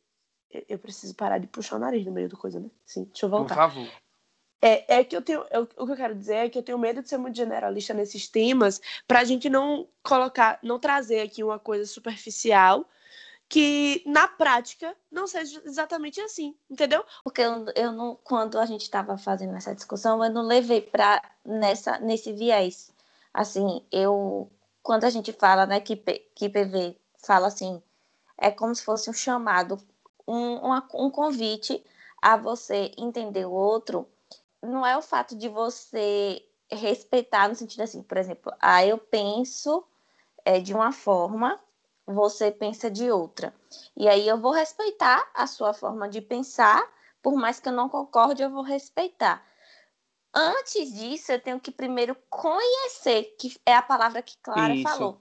eu 0.69 0.79
preciso 0.79 1.15
parar 1.15 1.39
de 1.39 1.47
puxar 1.47 1.77
o 1.77 1.79
nariz 1.79 2.05
no 2.05 2.13
meio 2.13 2.29
da 2.29 2.37
coisa, 2.37 2.59
né? 2.61 2.69
Sim, 2.85 3.05
deixa 3.05 3.27
eu 3.27 3.31
voltar. 3.31 3.55
Por 3.55 3.75
favor. 3.75 3.89
É, 4.63 4.99
é 4.99 5.05
que 5.05 5.17
eu 5.17 5.23
tenho. 5.23 5.45
Eu, 5.51 5.63
o 5.77 5.87
que 5.87 5.93
eu 5.93 5.97
quero 5.97 6.15
dizer 6.15 6.35
é 6.35 6.49
que 6.49 6.59
eu 6.59 6.63
tenho 6.63 6.79
medo 6.79 7.03
de 7.03 7.09
ser 7.09 7.17
muito 7.17 7.37
generalista 7.37 7.95
nesses 7.95 8.29
temas, 8.29 8.81
para 9.09 9.21
a 9.21 9.25
gente 9.25 9.49
não 9.49 9.89
colocar, 10.03 10.59
não 10.63 10.79
trazer 10.79 11.21
aqui 11.21 11.43
uma 11.43 11.59
coisa 11.59 11.87
superficial 11.87 12.87
que 13.49 14.03
na 14.07 14.29
prática 14.29 14.97
não 15.11 15.27
seja 15.27 15.61
exatamente 15.65 16.21
assim, 16.21 16.55
entendeu? 16.71 17.05
Porque 17.25 17.41
eu, 17.41 17.67
eu 17.75 17.91
não, 17.91 18.17
quando 18.23 18.57
a 18.61 18.65
gente 18.65 18.83
estava 18.83 19.19
fazendo 19.19 19.57
essa 19.57 19.75
discussão, 19.75 20.25
eu 20.25 20.31
não 20.31 20.43
levei 20.43 20.81
para 20.81 21.21
nessa 21.45 21.99
nesse 21.99 22.33
viés. 22.33 22.93
Assim, 23.35 23.85
eu 23.91 24.49
quando 24.83 25.05
a 25.05 25.11
gente 25.11 25.33
fala, 25.33 25.67
né, 25.67 25.81
que, 25.81 25.97
que 25.97 26.49
PV 26.49 26.97
fala 27.19 27.49
assim, 27.49 27.83
é 28.39 28.51
como 28.51 28.75
se 28.75 28.85
fosse 28.85 29.11
um 29.11 29.13
chamado, 29.13 29.79
um, 30.31 30.59
uma, 30.59 30.88
um 30.95 31.11
convite 31.11 31.85
a 32.23 32.37
você 32.37 32.93
entender 32.97 33.47
o 33.47 33.53
outro, 33.53 34.09
não 34.62 34.87
é 34.87 34.97
o 34.97 35.03
fato 35.03 35.37
de 35.37 35.49
você 35.49 36.45
respeitar 36.71 37.49
no 37.49 37.55
sentido 37.55 37.83
assim, 37.83 38.03
por 38.03 38.16
exemplo, 38.16 38.53
ah, 38.61 38.85
eu 38.85 38.97
penso 38.97 39.85
é, 40.45 40.61
de 40.61 40.73
uma 40.73 40.93
forma, 40.93 41.59
você 42.07 42.51
pensa 42.51 42.90
de 42.90 43.11
outra. 43.11 43.53
E 43.97 44.09
aí 44.09 44.29
eu 44.29 44.38
vou 44.38 44.53
respeitar 44.53 45.29
a 45.35 45.47
sua 45.47 45.73
forma 45.73 46.09
de 46.09 46.21
pensar, 46.21 46.87
por 47.23 47.35
mais 47.35 47.59
que 47.59 47.69
eu 47.69 47.73
não 47.73 47.88
concorde, 47.88 48.43
eu 48.43 48.51
vou 48.51 48.62
respeitar. 48.62 49.45
Antes 50.33 50.93
disso, 50.95 51.33
eu 51.33 51.40
tenho 51.40 51.59
que 51.59 51.73
primeiro 51.73 52.14
conhecer, 52.29 53.35
que 53.38 53.59
é 53.66 53.75
a 53.75 53.83
palavra 53.83 54.23
que 54.23 54.37
Clara 54.38 54.75
Isso. 54.75 54.83
falou. 54.85 55.21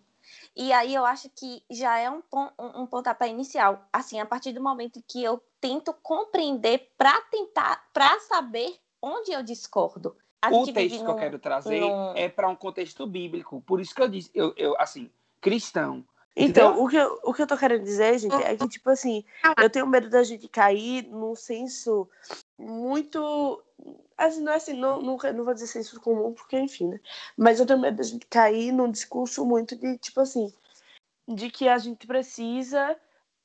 E 0.56 0.74
aí 0.74 0.94
eu 0.94 1.06
acho 1.06 1.30
que 1.30 1.64
já 1.70 1.98
é 1.98 2.10
um, 2.10 2.22
pon 2.22 2.50
um 2.60 2.86
pontapé 2.86 3.28
inicial. 3.30 3.86
Assim, 3.94 4.20
a 4.20 4.26
partir 4.26 4.52
do 4.52 4.62
momento 4.62 5.02
que 5.08 5.24
eu 5.24 5.42
tento 5.62 5.94
compreender 6.04 6.92
para 6.98 7.20
tentar, 7.24 7.88
para 7.94 8.20
saber 8.22 8.78
onde 9.02 9.32
eu 9.32 9.42
discordo. 9.44 10.16
A 10.42 10.50
O 10.50 10.64
texto 10.66 10.74
vive 10.76 10.96
que 10.98 11.02
eu 11.04 11.08
num- 11.08 11.16
quero 11.16 11.40
trazer 11.40 11.80
num- 11.80 12.14
é 12.16 12.30
para 12.30 12.48
um 12.50 12.56
contexto 12.56 13.06
bíblico. 13.06 13.62
Por 13.62 13.80
isso 13.80 13.94
que 13.94 14.02
eu 14.02 14.08
disse, 14.08 14.32
eu, 14.34 14.54
eu 14.58 14.76
assim, 14.80 15.10
cristão. 15.42 16.06
Então, 16.36 16.70
Entendeu? 16.70 16.84
o 16.84 16.88
que, 16.88 16.96
eu, 16.96 17.20
o 17.24 17.34
que 17.34 17.42
eu 17.42 17.48
tô 17.48 17.58
querendo 17.58 17.84
dizer, 17.84 18.18
gente, 18.18 18.34
é 18.36 18.56
que, 18.56 18.68
tipo 18.70 18.90
assim, 18.90 19.26
eu 19.62 19.70
tenho 19.70 19.86
medo 19.86 20.10
da 20.10 20.24
gente 20.24 20.48
cair 20.48 21.04
num 21.10 21.36
senso 21.36 22.10
muito. 22.58 23.62
Assim, 24.20 24.42
não 24.42 24.52
é 24.52 24.56
assim, 24.58 24.74
não, 24.74 25.02
não, 25.02 25.18
não 25.18 25.46
vou 25.46 25.54
dizer 25.54 25.68
senso 25.68 26.00
comum, 26.02 26.34
porque, 26.34 26.60
enfim, 26.60 26.90
né? 26.90 27.00
Mas 27.38 27.60
eu 27.60 27.66
tenho 27.66 27.80
medo 27.80 27.98
da 27.98 28.04
gente 28.04 28.26
cair 28.28 28.72
num 28.74 28.92
discurso 28.92 29.46
muito 29.46 29.76
de, 29.78 29.98
tipo 29.98 30.20
assim, 30.20 30.54
de 31.28 31.50
que 31.50 31.68
a 31.70 31.78
gente 31.78 32.06
precisa. 32.06 33.00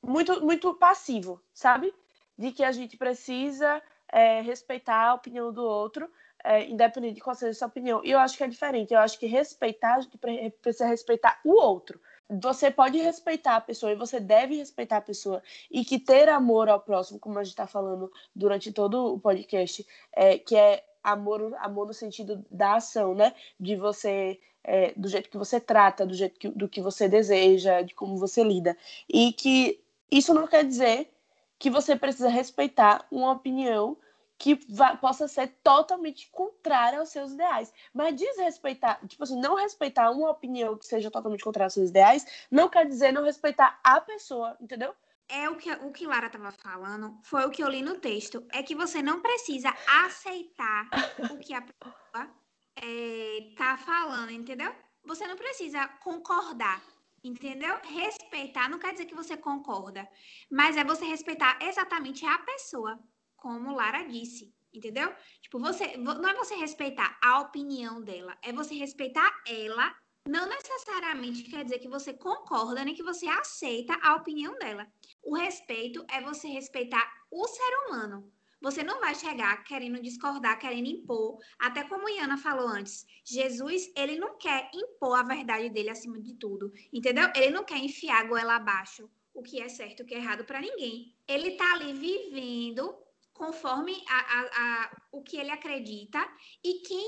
Muito, 0.07 0.39
muito 0.45 0.71
passivo, 0.75 1.41
sabe? 1.51 1.91
De 2.37 2.51
que 2.51 2.63
a 2.63 2.71
gente 2.71 2.95
precisa 2.95 3.81
é, 4.11 4.39
respeitar 4.41 5.07
a 5.07 5.13
opinião 5.15 5.51
do 5.51 5.63
outro, 5.63 6.07
é, 6.43 6.63
independente 6.69 7.15
de 7.15 7.21
qual 7.21 7.35
seja 7.35 7.51
a 7.51 7.53
sua 7.55 7.67
opinião. 7.67 8.01
E 8.03 8.11
eu 8.11 8.19
acho 8.19 8.37
que 8.37 8.43
é 8.43 8.47
diferente. 8.47 8.93
Eu 8.93 8.99
acho 8.99 9.17
que 9.17 9.25
respeitar, 9.25 9.95
a 9.95 10.01
gente 10.01 10.17
pre- 10.17 10.51
precisa 10.61 10.85
respeitar 10.85 11.39
o 11.43 11.53
outro. 11.53 11.99
Você 12.29 12.71
pode 12.71 12.97
respeitar 12.97 13.55
a 13.57 13.61
pessoa 13.61 13.91
e 13.91 13.95
você 13.95 14.19
deve 14.19 14.55
respeitar 14.55 14.97
a 14.97 15.01
pessoa. 15.01 15.43
E 15.69 15.85
que 15.85 15.99
ter 15.99 16.27
amor 16.29 16.69
ao 16.69 16.79
próximo, 16.79 17.19
como 17.19 17.37
a 17.37 17.43
gente 17.43 17.53
está 17.53 17.67
falando 17.67 18.11
durante 18.35 18.71
todo 18.71 19.13
o 19.13 19.19
podcast, 19.19 19.85
é, 20.11 20.37
que 20.37 20.55
é 20.55 20.83
amor, 21.03 21.55
amor 21.59 21.87
no 21.87 21.93
sentido 21.93 22.43
da 22.49 22.75
ação, 22.75 23.13
né? 23.13 23.33
De 23.59 23.75
você, 23.75 24.39
é, 24.63 24.91
do 24.97 25.07
jeito 25.07 25.29
que 25.29 25.37
você 25.37 25.59
trata, 25.59 26.05
do 26.05 26.15
jeito 26.15 26.39
que, 26.39 26.49
do 26.49 26.67
que 26.67 26.81
você 26.81 27.07
deseja, 27.07 27.81
de 27.81 27.93
como 27.93 28.17
você 28.17 28.43
lida. 28.43 28.75
E 29.07 29.31
que 29.31 29.79
isso 30.11 30.33
não 30.33 30.47
quer 30.47 30.65
dizer 30.65 31.11
que 31.59 31.69
você 31.69 31.95
precisa 31.95 32.27
respeitar 32.27 33.05
uma 33.11 33.31
opinião 33.31 33.97
que 34.37 34.55
va- 34.69 34.97
possa 34.97 35.27
ser 35.27 35.47
totalmente 35.63 36.29
contrária 36.29 36.99
aos 36.99 37.09
seus 37.09 37.31
ideais. 37.31 37.73
Mas 37.93 38.15
desrespeitar, 38.15 38.99
tipo 39.07 39.23
assim, 39.23 39.39
não 39.39 39.55
respeitar 39.55 40.11
uma 40.11 40.29
opinião 40.29 40.77
que 40.77 40.85
seja 40.85 41.09
totalmente 41.09 41.43
contrária 41.43 41.67
aos 41.67 41.73
seus 41.73 41.89
ideais, 41.89 42.25
não 42.51 42.69
quer 42.69 42.85
dizer 42.85 43.11
não 43.11 43.23
respeitar 43.23 43.79
a 43.83 43.99
pessoa, 44.01 44.57
entendeu? 44.59 44.93
É 45.27 45.49
o 45.49 45.55
que, 45.55 45.71
o 45.71 45.91
que 45.91 46.05
Lara 46.05 46.27
estava 46.27 46.51
falando, 46.51 47.17
foi 47.23 47.45
o 47.45 47.49
que 47.49 47.63
eu 47.63 47.69
li 47.69 47.81
no 47.81 47.99
texto. 47.99 48.45
É 48.51 48.61
que 48.61 48.75
você 48.75 49.01
não 49.01 49.21
precisa 49.21 49.73
aceitar 50.05 50.87
o 51.33 51.39
que 51.39 51.53
a 51.53 51.61
pessoa 51.61 52.29
está 52.77 53.77
falando, 53.77 54.31
entendeu? 54.31 54.73
Você 55.05 55.25
não 55.25 55.35
precisa 55.35 55.87
concordar, 56.03 56.81
entendeu? 57.23 57.75
Respeitar 57.83 58.69
não 58.69 58.77
quer 58.77 58.91
dizer 58.91 59.05
que 59.05 59.15
você 59.15 59.37
concorda, 59.37 60.07
mas 60.51 60.77
é 60.77 60.83
você 60.83 61.05
respeitar 61.05 61.57
exatamente 61.61 62.25
a 62.25 62.37
pessoa, 62.39 62.99
como 63.45 63.75
Lara 63.75 64.01
disse, 64.05 64.51
entendeu? 64.73 65.13
Tipo, 65.39 65.59
você 65.59 65.97
vo- 65.97 66.15
não 66.15 66.29
é 66.29 66.33
você 66.33 66.55
respeitar 66.55 67.15
a 67.21 67.41
opinião 67.41 68.01
dela, 68.01 68.35
é 68.41 68.51
você 68.51 68.73
respeitar 68.73 69.31
ela. 69.47 69.95
Não 70.27 70.49
necessariamente 70.49 71.43
quer 71.43 71.63
dizer 71.63 71.77
que 71.77 71.87
você 71.87 72.11
concorda 72.11 72.83
nem 72.83 72.95
que 72.95 73.03
você 73.03 73.27
aceita 73.27 73.95
a 74.01 74.15
opinião 74.15 74.57
dela. 74.57 74.87
O 75.23 75.35
respeito 75.35 76.03
é 76.09 76.19
você 76.21 76.47
respeitar 76.47 77.07
o 77.29 77.47
ser 77.47 77.71
humano. 77.85 78.33
Você 78.59 78.81
não 78.81 78.99
vai 78.99 79.13
chegar 79.13 79.63
querendo 79.63 80.01
discordar, 80.01 80.57
querendo 80.57 80.87
impor. 80.87 81.37
Até 81.59 81.83
como 81.83 82.09
Iana 82.09 82.37
falou 82.37 82.67
antes, 82.67 83.05
Jesus, 83.23 83.91
ele 83.95 84.17
não 84.17 84.39
quer 84.39 84.71
impor 84.73 85.19
a 85.19 85.21
verdade 85.21 85.69
dele 85.69 85.91
acima 85.91 86.19
de 86.19 86.33
tudo, 86.33 86.73
entendeu? 86.91 87.29
Ele 87.35 87.51
não 87.51 87.63
quer 87.63 87.77
enfiar 87.77 88.21
a 88.21 88.27
goela 88.27 88.55
abaixo 88.55 89.07
o 89.35 89.43
que 89.43 89.61
é 89.61 89.69
certo 89.69 90.01
o 90.01 90.05
que 90.05 90.15
é 90.15 90.17
errado 90.17 90.45
para 90.45 90.61
ninguém. 90.61 91.13
Ele 91.27 91.49
está 91.49 91.73
ali 91.73 91.93
vivendo 91.93 93.04
conforme 93.35 93.93
a, 94.09 94.17
a, 94.17 94.41
a, 94.41 94.91
o 95.11 95.21
que 95.21 95.37
ele 95.37 95.51
acredita 95.51 96.25
e 96.63 96.79
quem 96.79 97.07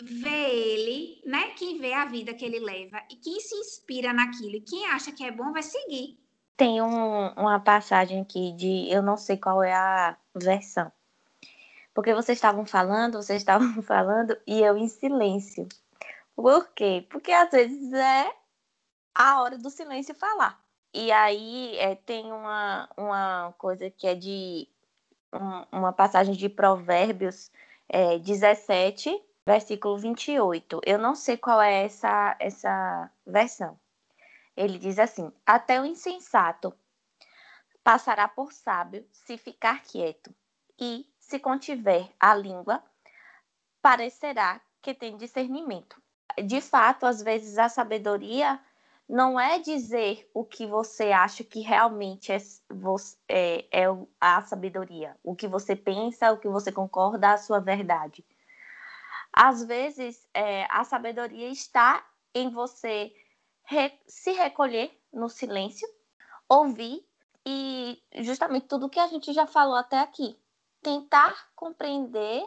vê 0.00 0.50
ele, 0.50 1.22
né? 1.24 1.50
Quem 1.50 1.78
vê 1.78 1.92
a 1.92 2.06
vida 2.06 2.34
que 2.34 2.44
ele 2.44 2.58
leva 2.58 3.00
e 3.10 3.16
quem 3.16 3.38
se 3.38 3.54
inspira 3.54 4.12
naquilo 4.12 4.56
e 4.56 4.60
quem 4.62 4.86
acha 4.86 5.12
que 5.12 5.22
é 5.22 5.30
bom 5.30 5.52
vai 5.52 5.62
seguir. 5.62 6.18
Tem 6.56 6.82
um, 6.82 7.28
uma 7.34 7.60
passagem 7.60 8.20
aqui 8.20 8.52
de 8.52 8.90
eu 8.90 9.02
não 9.02 9.16
sei 9.16 9.36
qual 9.36 9.62
é 9.62 9.72
a 9.72 10.16
versão. 10.34 10.90
Porque 11.94 12.14
vocês 12.14 12.38
estavam 12.38 12.64
falando, 12.64 13.22
vocês 13.22 13.42
estavam 13.42 13.80
falando 13.82 14.36
e 14.46 14.60
eu 14.60 14.76
em 14.76 14.88
silêncio. 14.88 15.68
Por 16.34 16.68
quê? 16.70 17.06
Porque 17.10 17.30
às 17.30 17.50
vezes 17.50 17.92
é 17.92 18.32
a 19.14 19.42
hora 19.42 19.58
do 19.58 19.70
silêncio 19.70 20.14
falar. 20.14 20.60
E 20.94 21.12
aí 21.12 21.76
é, 21.76 21.94
tem 21.96 22.32
uma, 22.32 22.88
uma 22.96 23.52
coisa 23.58 23.90
que 23.90 24.06
é 24.06 24.14
de 24.14 24.68
um, 25.32 25.78
uma 25.78 25.92
passagem 25.92 26.34
de 26.34 26.48
Provérbios 26.48 27.50
é, 27.88 28.18
17, 28.18 29.22
versículo 29.46 29.96
28. 29.98 30.80
Eu 30.84 30.98
não 30.98 31.14
sei 31.14 31.36
qual 31.36 31.60
é 31.60 31.84
essa, 31.84 32.36
essa 32.38 33.10
versão. 33.26 33.78
Ele 34.56 34.78
diz 34.78 34.98
assim: 34.98 35.32
Até 35.46 35.80
o 35.80 35.84
insensato 35.84 36.74
passará 37.82 38.28
por 38.28 38.52
sábio 38.52 39.06
se 39.12 39.38
ficar 39.38 39.82
quieto, 39.82 40.34
e 40.78 41.06
se 41.18 41.38
contiver 41.38 42.10
a 42.20 42.34
língua, 42.34 42.82
parecerá 43.80 44.60
que 44.80 44.94
tem 44.94 45.16
discernimento. 45.16 46.00
De 46.44 46.60
fato, 46.60 47.06
às 47.06 47.22
vezes 47.22 47.58
a 47.58 47.68
sabedoria 47.68 48.60
não 49.08 49.40
é 49.40 49.58
dizer 49.58 50.30
o 50.34 50.44
que 50.44 50.66
você 50.66 51.12
acha 51.12 51.42
que 51.42 51.60
realmente 51.60 52.30
é, 52.30 52.38
é, 53.26 53.66
é, 53.72 53.86
a 54.20 54.42
sabedoria, 54.42 55.16
o 55.24 55.34
que 55.34 55.48
você 55.48 55.74
pensa, 55.74 56.30
o 56.30 56.38
que 56.38 56.48
você 56.48 56.70
concorda, 56.70 57.32
a 57.32 57.38
sua 57.38 57.58
verdade. 57.58 58.24
Às 59.32 59.64
vezes, 59.64 60.28
é, 60.34 60.66
a 60.70 60.84
sabedoria 60.84 61.48
está 61.48 62.04
em 62.34 62.50
você 62.50 63.14
re, 63.64 63.98
se 64.06 64.32
recolher 64.32 64.90
no 65.10 65.28
silêncio, 65.28 65.88
ouvir 66.46 67.02
e 67.46 68.02
justamente 68.16 68.66
tudo 68.66 68.90
que 68.90 69.00
a 69.00 69.06
gente 69.06 69.32
já 69.32 69.46
falou 69.46 69.76
até 69.76 69.98
aqui. 70.00 70.38
Tentar 70.82 71.48
compreender 71.56 72.46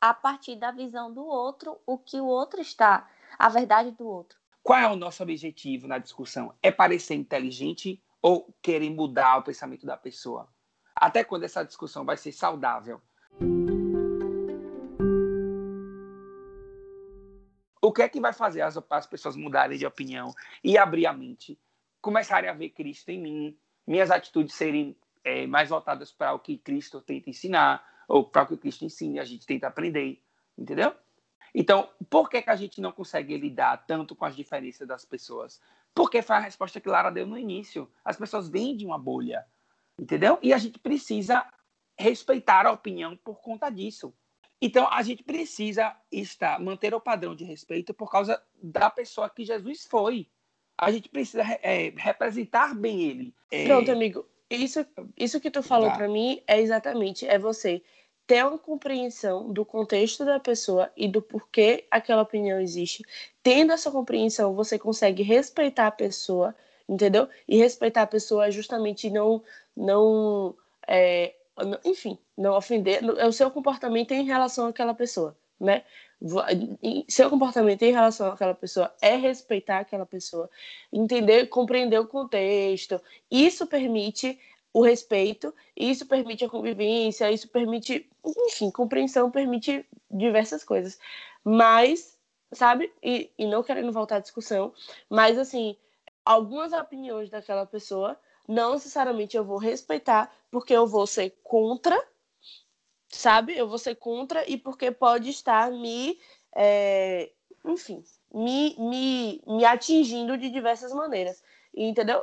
a 0.00 0.12
partir 0.12 0.56
da 0.56 0.72
visão 0.72 1.12
do 1.12 1.24
outro 1.24 1.78
o 1.86 1.96
que 1.96 2.20
o 2.20 2.26
outro 2.26 2.60
está, 2.60 3.08
a 3.38 3.48
verdade 3.48 3.92
do 3.92 4.06
outro. 4.06 4.38
Qual 4.66 4.80
é 4.80 4.88
o 4.88 4.96
nosso 4.96 5.22
objetivo 5.22 5.86
na 5.86 5.96
discussão? 5.96 6.52
É 6.60 6.72
parecer 6.72 7.14
inteligente 7.14 8.02
ou 8.20 8.52
querer 8.60 8.90
mudar 8.90 9.36
o 9.38 9.44
pensamento 9.44 9.86
da 9.86 9.96
pessoa? 9.96 10.48
Até 10.92 11.22
quando 11.22 11.44
essa 11.44 11.62
discussão 11.62 12.04
vai 12.04 12.16
ser 12.16 12.32
saudável? 12.32 13.00
O 17.80 17.92
que 17.92 18.02
é 18.02 18.08
que 18.08 18.20
vai 18.20 18.32
fazer 18.32 18.62
as, 18.62 18.76
as 18.90 19.06
pessoas 19.06 19.36
mudarem 19.36 19.78
de 19.78 19.86
opinião 19.86 20.34
e 20.64 20.76
abrir 20.76 21.06
a 21.06 21.12
mente? 21.12 21.56
Começarem 22.00 22.50
a 22.50 22.52
ver 22.52 22.70
Cristo 22.70 23.10
em 23.10 23.22
mim, 23.22 23.58
minhas 23.86 24.10
atitudes 24.10 24.56
serem 24.56 24.98
é, 25.22 25.46
mais 25.46 25.68
voltadas 25.68 26.10
para 26.10 26.32
o 26.32 26.40
que 26.40 26.58
Cristo 26.58 27.00
tenta 27.00 27.30
ensinar, 27.30 27.86
ou 28.08 28.28
para 28.28 28.42
o 28.42 28.48
que 28.48 28.56
Cristo 28.56 28.84
ensina 28.84 29.14
e 29.14 29.20
a 29.20 29.24
gente 29.24 29.46
tenta 29.46 29.68
aprender, 29.68 30.20
entendeu? 30.58 30.92
Então, 31.58 31.88
por 32.10 32.28
que, 32.28 32.42
que 32.42 32.50
a 32.50 32.54
gente 32.54 32.82
não 32.82 32.92
consegue 32.92 33.34
lidar 33.34 33.86
tanto 33.86 34.14
com 34.14 34.26
as 34.26 34.36
diferenças 34.36 34.86
das 34.86 35.06
pessoas? 35.06 35.58
Porque 35.94 36.20
foi 36.20 36.36
a 36.36 36.40
resposta 36.40 36.78
que 36.78 36.88
Lara 36.88 37.08
deu 37.08 37.26
no 37.26 37.38
início. 37.38 37.90
As 38.04 38.18
pessoas 38.18 38.46
vêm 38.46 38.76
de 38.76 38.84
uma 38.84 38.98
bolha, 38.98 39.42
entendeu? 39.98 40.38
E 40.42 40.52
a 40.52 40.58
gente 40.58 40.78
precisa 40.78 41.50
respeitar 41.98 42.66
a 42.66 42.72
opinião 42.72 43.16
por 43.16 43.40
conta 43.40 43.70
disso. 43.70 44.12
Então, 44.60 44.86
a 44.92 45.02
gente 45.02 45.22
precisa 45.22 45.96
estar, 46.12 46.60
manter 46.60 46.92
o 46.92 47.00
padrão 47.00 47.34
de 47.34 47.44
respeito 47.44 47.94
por 47.94 48.10
causa 48.10 48.42
da 48.62 48.90
pessoa 48.90 49.30
que 49.30 49.42
Jesus 49.42 49.86
foi. 49.86 50.28
A 50.76 50.92
gente 50.92 51.08
precisa 51.08 51.42
é, 51.62 51.90
representar 51.96 52.74
bem 52.74 53.00
ele. 53.00 53.34
É... 53.50 53.64
Pronto, 53.64 53.90
amigo. 53.90 54.28
Isso, 54.50 54.86
isso 55.16 55.40
que 55.40 55.50
tu 55.50 55.62
falou 55.62 55.90
para 55.90 56.06
mim 56.06 56.42
é 56.46 56.60
exatamente, 56.60 57.26
é 57.26 57.38
você 57.38 57.82
ter 58.26 58.44
uma 58.44 58.58
compreensão 58.58 59.52
do 59.52 59.64
contexto 59.64 60.24
da 60.24 60.40
pessoa 60.40 60.90
e 60.96 61.06
do 61.06 61.22
porquê 61.22 61.84
aquela 61.90 62.22
opinião 62.22 62.60
existe. 62.60 63.04
Tendo 63.42 63.72
essa 63.72 63.90
compreensão, 63.90 64.54
você 64.54 64.78
consegue 64.78 65.22
respeitar 65.22 65.86
a 65.86 65.92
pessoa, 65.92 66.54
entendeu? 66.88 67.28
E 67.46 67.56
respeitar 67.56 68.02
a 68.02 68.06
pessoa 68.06 68.48
é 68.48 68.50
justamente 68.50 69.08
não, 69.10 69.42
não, 69.76 70.54
é, 70.88 71.34
enfim, 71.84 72.18
não 72.36 72.56
ofender. 72.56 73.00
É 73.16 73.26
o 73.26 73.32
seu 73.32 73.50
comportamento 73.50 74.10
em 74.12 74.24
relação 74.24 74.66
àquela 74.66 74.94
pessoa, 74.94 75.36
né? 75.60 75.84
Seu 77.08 77.30
comportamento 77.30 77.82
em 77.82 77.92
relação 77.92 78.32
àquela 78.32 78.54
pessoa 78.54 78.92
é 79.00 79.16
respeitar 79.16 79.80
aquela 79.80 80.06
pessoa, 80.06 80.50
entender, 80.92 81.46
compreender 81.46 82.00
o 82.00 82.06
contexto. 82.08 83.00
Isso 83.30 83.66
permite 83.66 84.38
o 84.76 84.82
respeito, 84.82 85.54
isso 85.74 86.04
permite 86.04 86.44
a 86.44 86.50
convivência, 86.50 87.32
isso 87.32 87.48
permite, 87.48 88.06
enfim, 88.46 88.70
compreensão 88.70 89.30
permite 89.30 89.86
diversas 90.10 90.62
coisas. 90.62 90.98
Mas, 91.42 92.18
sabe, 92.52 92.92
e, 93.02 93.30
e 93.38 93.46
não 93.46 93.62
querendo 93.62 93.90
voltar 93.90 94.16
à 94.16 94.20
discussão, 94.20 94.74
mas 95.08 95.38
assim, 95.38 95.78
algumas 96.22 96.74
opiniões 96.74 97.30
daquela 97.30 97.64
pessoa, 97.64 98.20
não 98.46 98.74
necessariamente 98.74 99.34
eu 99.34 99.46
vou 99.46 99.56
respeitar, 99.56 100.30
porque 100.50 100.74
eu 100.74 100.86
vou 100.86 101.06
ser 101.06 101.34
contra, 101.42 101.98
sabe? 103.08 103.56
Eu 103.56 103.66
vou 103.66 103.78
ser 103.78 103.94
contra 103.94 104.46
e 104.46 104.58
porque 104.58 104.90
pode 104.90 105.30
estar 105.30 105.70
me, 105.70 106.20
é, 106.54 107.30
enfim, 107.64 108.04
me, 108.30 108.76
me, 108.78 109.42
me 109.46 109.64
atingindo 109.64 110.36
de 110.36 110.50
diversas 110.50 110.92
maneiras. 110.92 111.42
Entendeu? 111.74 112.22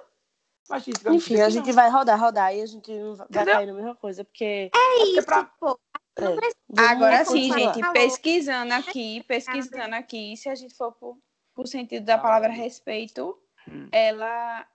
Enfim, 1.12 1.42
a 1.42 1.50
gente 1.50 1.68
não. 1.68 1.74
vai 1.74 1.90
rodar, 1.90 2.20
rodar 2.20 2.56
e 2.56 2.62
a 2.62 2.66
gente 2.66 2.92
vai 3.16 3.28
Entendeu? 3.28 3.56
cair 3.56 3.68
na 3.68 3.74
mesma 3.74 3.96
coisa, 3.96 4.24
porque. 4.24 4.72
É, 4.74 5.02
é 5.02 5.06
isso, 5.06 5.26
pra... 5.26 5.46
pô. 5.60 5.80
É. 6.16 6.82
Agora 6.82 7.26
sim, 7.26 7.52
gente, 7.52 7.80
pesquisando 7.92 8.74
aqui, 8.74 9.24
pesquisando 9.24 9.96
aqui, 9.96 10.38
se 10.38 10.48
a 10.48 10.54
gente 10.54 10.76
for 10.76 10.92
por, 10.92 11.18
por 11.56 11.68
sentido 11.68 12.06
da 12.06 12.20
palavra 12.20 12.50
respeito, 12.50 13.36
hum. 13.68 13.88
ela, 13.92 14.68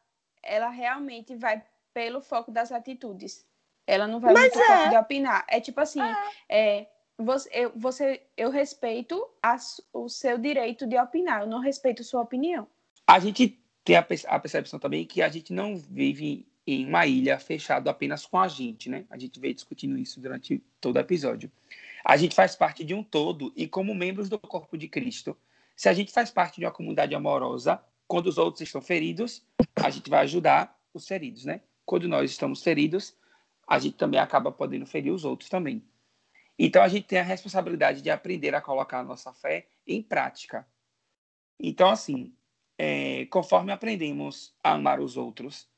ela 0.43 0.69
realmente 0.69 1.37
vai 1.37 1.63
pelo 1.95 2.21
foco 2.21 2.51
das 2.51 2.73
atitudes. 2.73 3.47
Ela 3.87 4.07
não 4.07 4.19
vai 4.19 4.35
pelo 4.35 4.63
é. 4.63 4.67
foco 4.67 4.91
de 4.91 4.97
opinar. 4.97 5.47
É 5.49 5.61
tipo 5.61 5.81
assim, 5.81 6.03
é. 6.03 6.81
é 6.81 6.89
você, 7.17 7.51
eu, 7.53 7.73
você, 7.75 8.23
eu 8.37 8.51
respeito 8.51 9.29
a, 9.43 9.57
o 9.93 10.09
seu 10.09 10.39
direito 10.39 10.87
de 10.87 10.99
opinar, 10.99 11.43
eu 11.43 11.47
não 11.47 11.61
respeito 11.61 12.05
sua 12.05 12.23
opinião. 12.23 12.67
A 13.07 13.19
gente 13.19 13.61
tem 13.89 13.97
a, 13.97 14.07
a 14.27 14.39
percepção 14.39 14.79
também 14.79 15.07
que 15.07 15.23
a 15.23 15.31
gente 15.31 15.51
não 15.51 15.75
vive 15.75 16.47
em 16.67 16.87
uma 16.87 17.07
ilha 17.07 17.39
fechado 17.39 17.89
apenas 17.89 18.27
com 18.27 18.39
a 18.39 18.47
gente, 18.47 18.91
né? 18.91 19.07
A 19.09 19.17
gente 19.17 19.41
veio 19.41 19.55
discutindo 19.55 19.97
isso 19.97 20.21
durante 20.21 20.63
todo 20.79 20.97
o 20.97 20.99
episódio. 20.99 21.51
A 22.05 22.15
gente 22.19 22.35
faz 22.35 22.55
parte 22.55 22.85
de 22.85 22.93
um 22.93 23.03
todo 23.03 23.51
e 23.57 23.67
como 23.67 23.95
membros 23.95 24.29
do 24.29 24.39
corpo 24.39 24.77
de 24.77 24.89
Cristo, 24.89 25.35
se 25.75 25.89
a 25.89 25.95
gente 25.95 26.13
faz 26.13 26.31
parte 26.31 26.61
de 26.61 26.67
uma 26.67 26.71
comunidade 26.71 27.15
amorosa, 27.15 27.83
quando 28.07 28.27
os 28.27 28.37
outros 28.37 28.61
estão 28.61 28.83
feridos, 28.83 29.43
a 29.75 29.89
gente 29.89 30.11
vai 30.11 30.21
ajudar 30.21 30.79
os 30.93 31.09
feridos, 31.09 31.47
né? 31.47 31.63
Quando 31.87 32.07
nós 32.07 32.31
estamos 32.31 32.63
feridos, 32.63 33.17
a 33.67 33.79
gente 33.79 33.97
também 33.97 34.21
acaba 34.21 34.53
podendo 34.53 34.85
ferir 34.85 35.13
os 35.13 35.25
outros 35.25 35.49
também. 35.49 35.83
Então 36.59 36.83
a 36.83 36.89
gente 36.89 37.07
tem 37.07 37.21
a 37.21 37.23
responsabilidade 37.23 38.03
de 38.03 38.11
aprender 38.11 38.55
a 38.55 38.61
colocar 38.61 38.99
a 38.99 39.05
nossa 39.05 39.33
fé 39.33 39.67
em 39.87 40.03
prática. 40.03 40.69
Então 41.59 41.89
assim, 41.89 42.35
é, 42.79 43.27
conforme 43.27 43.73
aprendemos 43.73 44.55
a 44.63 44.73
amar 44.73 45.01
os 45.01 45.17
outros, 45.17 45.69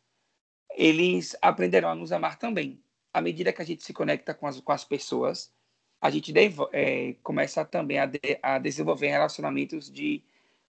eles 0.76 1.34
aprenderão 1.40 1.88
a 1.88 1.94
nos 1.94 2.12
amar 2.12 2.38
também. 2.38 2.82
À 3.12 3.20
medida 3.20 3.52
que 3.52 3.62
a 3.62 3.64
gente 3.64 3.82
se 3.82 3.94
conecta 3.94 4.34
com 4.34 4.46
as, 4.46 4.60
com 4.60 4.70
as 4.70 4.84
pessoas, 4.84 5.52
a 6.00 6.10
gente 6.10 6.32
deve, 6.32 6.56
é, 6.72 7.14
começa 7.22 7.64
também 7.64 7.98
a, 7.98 8.06
de, 8.06 8.20
a 8.42 8.58
desenvolver 8.58 9.08
relacionamentos 9.08 9.90
de 9.90 10.22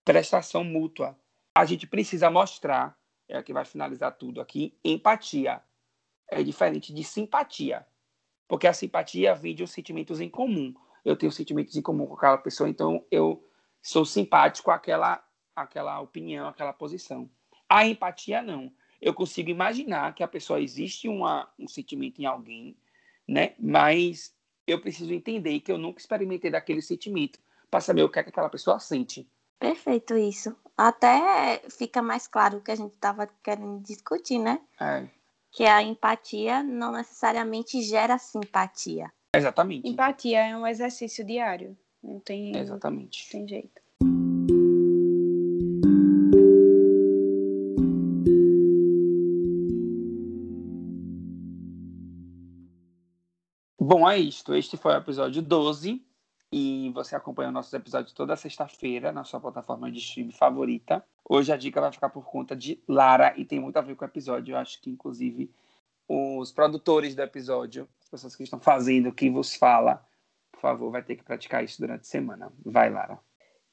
prestação 0.04 0.64
mútua. 0.64 1.18
A 1.56 1.66
gente 1.66 1.86
precisa 1.86 2.32
mostrar, 2.32 2.98
é 3.28 3.38
o 3.38 3.44
que 3.44 3.54
vai 3.54 3.66
finalizar 3.66 4.14
tudo 4.18 4.42
aqui, 4.42 4.74
empatia. 4.84 5.62
É 6.30 6.42
diferente 6.42 6.94
de 6.94 7.04
simpatia. 7.04 7.86
Porque 8.48 8.68
a 8.68 8.74
simpatia 8.74 9.36
vem 9.36 9.54
de 9.54 9.64
os 9.64 9.72
sentimentos 9.72 10.20
em 10.20 10.30
comum. 10.30 10.74
Eu 11.04 11.16
tenho 11.16 11.32
sentimentos 11.32 11.76
em 11.76 11.82
comum 11.82 12.08
com 12.08 12.16
aquela 12.16 12.38
pessoa, 12.38 12.70
então 12.70 13.06
eu 13.12 13.46
sou 13.82 14.06
simpático 14.06 14.72
àquela 14.72 15.24
aquela 15.56 16.00
opinião, 16.00 16.48
aquela 16.48 16.74
posição. 16.74 17.30
A 17.70 17.86
empatia 17.88 18.42
não. 18.42 18.72
Eu 19.02 19.14
consigo 19.14 19.50
imaginar 19.50 20.14
que 20.14 20.24
a 20.24 20.28
pessoa 20.28 20.62
existe 20.62 21.08
uma, 21.08 21.50
um 21.58 21.68
sentimento 21.68 22.22
em 22.22 22.26
alguém, 22.26 22.76
né? 23.28 23.54
Mas 23.60 24.34
eu 24.68 24.80
preciso 24.80 25.14
entender 25.14 25.60
que 25.62 25.72
eu 25.72 25.78
nunca 25.78 26.00
experimentei 26.00 26.52
daquele 26.52 26.82
sentimento 26.82 27.40
para 27.70 27.82
saber 27.82 28.04
o 28.04 28.10
que 28.10 28.20
é 28.20 28.24
que 28.24 28.30
aquela 28.30 28.50
pessoa 28.50 28.80
sente. 28.80 29.28
Perfeito 29.58 30.16
isso. 30.18 30.56
Até 30.78 31.62
fica 31.70 32.02
mais 32.02 32.28
claro 32.28 32.58
o 32.58 32.62
que 32.62 32.72
a 32.72 32.76
gente 32.76 32.94
estava 32.94 33.28
querendo 33.44 33.80
discutir, 33.82 34.40
né? 34.40 34.60
É, 34.80 35.08
Que 35.52 35.66
a 35.66 35.82
empatia 35.82 36.64
não 36.64 36.92
necessariamente 36.92 37.82
gera 37.82 38.18
simpatia. 38.18 39.12
exatamente. 39.36 39.88
Empatia 39.88 40.42
é 40.48 40.56
um 40.56 40.66
exercício 40.68 41.26
diário. 41.26 41.78
Não 42.04 42.20
tem, 42.20 42.52
não 42.52 42.60
Exatamente. 42.60 43.30
tem 43.30 43.48
jeito. 43.48 43.81
Bom, 53.92 54.10
é 54.10 54.18
isto. 54.18 54.56
Este 54.56 54.78
foi 54.78 54.94
o 54.94 54.98
episódio 54.98 55.42
12. 55.42 56.02
E 56.50 56.90
você 56.96 57.14
acompanha 57.14 57.52
nossos 57.52 57.74
episódios 57.74 58.14
toda 58.14 58.38
sexta-feira 58.38 59.12
na 59.12 59.26
sua 59.26 59.38
plataforma 59.42 59.92
de 59.92 60.00
streaming 60.00 60.32
favorita. 60.32 61.06
Hoje 61.28 61.52
a 61.52 61.58
dica 61.58 61.82
vai 61.82 61.92
ficar 61.92 62.10
por 62.10 62.24
conta 62.24 62.56
de 62.56 62.82
Lara 62.88 63.34
e 63.36 63.44
tem 63.44 63.60
muito 63.60 63.76
a 63.76 63.82
ver 63.82 63.98
com 63.98 64.06
o 64.06 64.08
episódio. 64.08 64.54
Eu 64.54 64.60
acho 64.60 64.80
que, 64.80 64.90
inclusive, 64.90 65.54
os 66.08 66.54
produtores 66.54 67.16
do 67.16 67.22
episódio, 67.22 67.86
as 68.02 68.08
pessoas 68.10 68.34
que 68.34 68.44
estão 68.44 68.62
fazendo, 68.62 69.12
quem 69.12 69.30
vos 69.30 69.56
fala, 69.56 70.02
por 70.54 70.62
favor, 70.62 70.90
vai 70.90 71.04
ter 71.04 71.18
que 71.18 71.24
praticar 71.24 71.62
isso 71.62 71.82
durante 71.82 72.04
a 72.04 72.06
semana. 72.06 72.50
Vai, 72.66 72.90
Lara. 72.90 73.20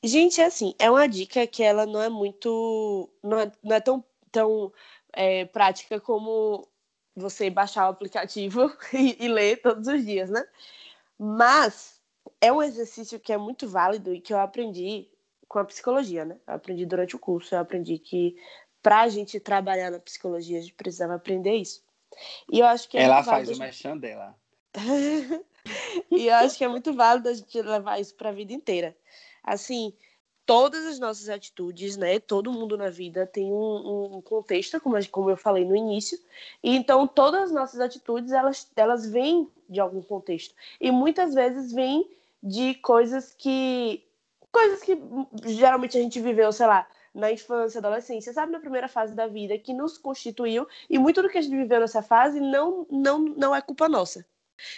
Gente, 0.03 0.41
assim, 0.41 0.75
é 0.81 0.91
uma 0.91 1.07
dica 1.07 1.47
que 1.47 1.63
ela 1.63 1.87
não 1.87 2.03
é 2.03 2.09
muito. 2.09 3.09
não 3.23 3.39
é, 3.39 3.53
não 3.63 3.77
é 3.77 3.81
tão, 3.81 4.05
tão 4.33 4.73
é, 5.13 5.45
prática 5.45 6.01
como 6.01 6.67
você 7.19 7.51
baixar 7.51 7.87
o 7.87 7.91
aplicativo 7.91 8.71
e, 8.93 9.25
e 9.25 9.29
ler 9.29 9.61
todos 9.61 9.87
os 9.89 10.05
dias, 10.05 10.31
né? 10.31 10.47
Mas 11.19 12.01
é 12.41 12.53
um 12.53 12.63
exercício 12.63 13.19
que 13.19 13.33
é 13.33 13.37
muito 13.37 13.69
válido 13.69 14.15
e 14.15 14.21
que 14.21 14.33
eu 14.33 14.39
aprendi 14.39 15.09
com 15.47 15.59
a 15.59 15.65
psicologia, 15.65 16.25
né? 16.25 16.39
Eu 16.47 16.55
aprendi 16.55 16.85
durante 16.87 17.17
o 17.17 17.19
curso, 17.19 17.55
eu 17.55 17.59
aprendi 17.59 17.99
que 17.99 18.37
para 18.83 19.01
a 19.03 19.09
gente 19.09 19.41
trabalhar 19.41 19.91
na 19.91 19.99
psicologia, 19.99 20.59
a 20.59 20.61
gente 20.61 20.75
precisava 20.75 21.15
aprender 21.15 21.55
isso. 21.55 21.83
E 22.51 22.61
eu 22.61 22.67
acho 22.67 22.89
que 22.89 22.97
é 22.97 23.03
Ela 23.03 23.23
faz 23.23 23.49
o 23.49 23.59
mechan 23.59 23.97
dela. 23.97 24.35
e 26.11 26.27
eu 26.27 26.35
acho 26.35 26.57
que 26.57 26.65
é 26.65 26.69
muito 26.69 26.93
válido 26.93 27.29
a 27.29 27.35
gente 27.35 27.61
levar 27.61 28.01
isso 28.01 28.15
para 28.15 28.29
a 28.29 28.33
vida 28.33 28.53
inteira. 28.53 28.97
Assim, 29.43 29.93
todas 30.49 30.87
as 30.87 30.99
nossas 30.99 31.29
atitudes, 31.29 31.99
né? 31.99 32.19
Todo 32.19 32.51
mundo 32.51 32.75
na 32.75 32.89
vida 32.89 33.27
tem 33.27 33.53
um, 33.53 34.17
um 34.17 34.23
contexto, 34.23 34.81
como, 34.81 34.97
como 35.11 35.29
eu 35.29 35.37
falei 35.37 35.63
no 35.63 35.77
início. 35.77 36.19
E 36.65 36.75
então 36.75 37.07
todas 37.07 37.43
as 37.43 37.53
nossas 37.53 37.81
atitudes, 37.81 38.33
elas, 38.33 38.67
elas 38.75 39.05
vêm 39.05 39.47
de 39.69 39.79
algum 39.79 40.01
contexto. 40.01 40.55
E 40.81 40.91
muitas 40.91 41.35
vezes 41.35 41.71
vêm 41.71 42.09
de 42.43 42.77
coisas 42.77 43.35
que... 43.37 44.03
Coisas 44.51 44.81
que 44.81 44.99
geralmente 45.45 45.99
a 45.99 46.01
gente 46.01 46.19
viveu, 46.19 46.51
sei 46.51 46.67
lá, 46.67 46.89
na 47.15 47.31
infância, 47.31 47.79
adolescência, 47.81 48.33
sabe, 48.33 48.51
na 48.51 48.59
primeira 48.59 48.89
fase 48.89 49.15
da 49.15 49.27
vida, 49.27 49.59
que 49.59 49.75
nos 49.75 49.99
constituiu. 49.99 50.67
E 50.89 50.99
muito 50.99 51.21
do 51.21 51.29
que 51.29 51.37
a 51.37 51.43
gente 51.43 51.55
viveu 51.55 51.81
nessa 51.81 52.01
fase 52.01 52.41
não, 52.41 52.87
não, 52.91 53.19
não 53.19 53.55
é 53.55 53.61
culpa 53.61 53.87
nossa. 53.87 54.25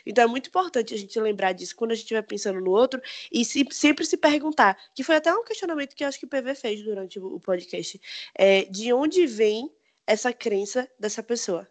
Então 0.07 0.25
é 0.25 0.27
muito 0.27 0.49
importante 0.49 0.95
a 0.95 0.99
gente 0.99 1.19
lembrar 1.21 1.53
disso 1.53 1.77
quando 1.77 1.93
a 1.93 1.95
gente 1.95 2.05
estiver 2.05 2.23
pensando 2.23 2.61
no 2.61 2.71
outro 2.71 3.01
e 3.33 3.45
se- 3.45 3.67
sempre 3.71 4.05
se 4.05 4.17
perguntar, 4.17 4.77
que 4.95 5.03
foi 5.03 5.17
até 5.17 5.33
um 5.35 5.45
questionamento 5.45 5.95
que 5.95 6.05
eu 6.05 6.09
acho 6.09 6.19
que 6.19 6.27
o 6.27 6.29
PV 6.29 6.55
fez 6.55 6.83
durante 6.83 7.19
o 7.19 7.39
podcast, 7.41 8.01
é, 8.35 8.65
de 8.65 8.93
onde 8.93 9.27
vem 9.27 9.71
essa 10.07 10.33
crença 10.33 10.91
dessa 10.99 11.23
pessoa, 11.23 11.69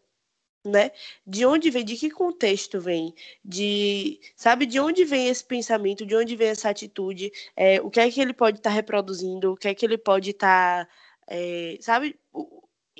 né? 0.66 0.92
De 1.26 1.46
onde 1.46 1.70
vem, 1.70 1.86
de 1.86 1.96
que 1.96 2.10
contexto 2.10 2.80
vem, 2.82 3.14
de, 3.44 4.20
sabe, 4.36 4.66
de 4.66 4.80
onde 4.80 5.06
vem 5.06 5.28
esse 5.28 5.44
pensamento, 5.44 6.06
de 6.06 6.16
onde 6.16 6.36
vem 6.36 6.50
essa 6.50 6.70
atitude, 6.70 7.32
é, 7.56 7.82
o 7.82 7.90
que 7.90 8.00
é 8.00 8.10
que 8.12 8.20
ele 8.22 8.34
pode 8.34 8.58
estar 8.60 8.70
reproduzindo, 8.70 9.54
o 9.54 9.58
que 9.58 9.68
é 9.68 9.74
que 9.76 9.86
ele 9.86 9.98
pode 9.98 10.32
estar, 10.32 10.88
é, 11.28 11.78
sabe, 11.82 12.20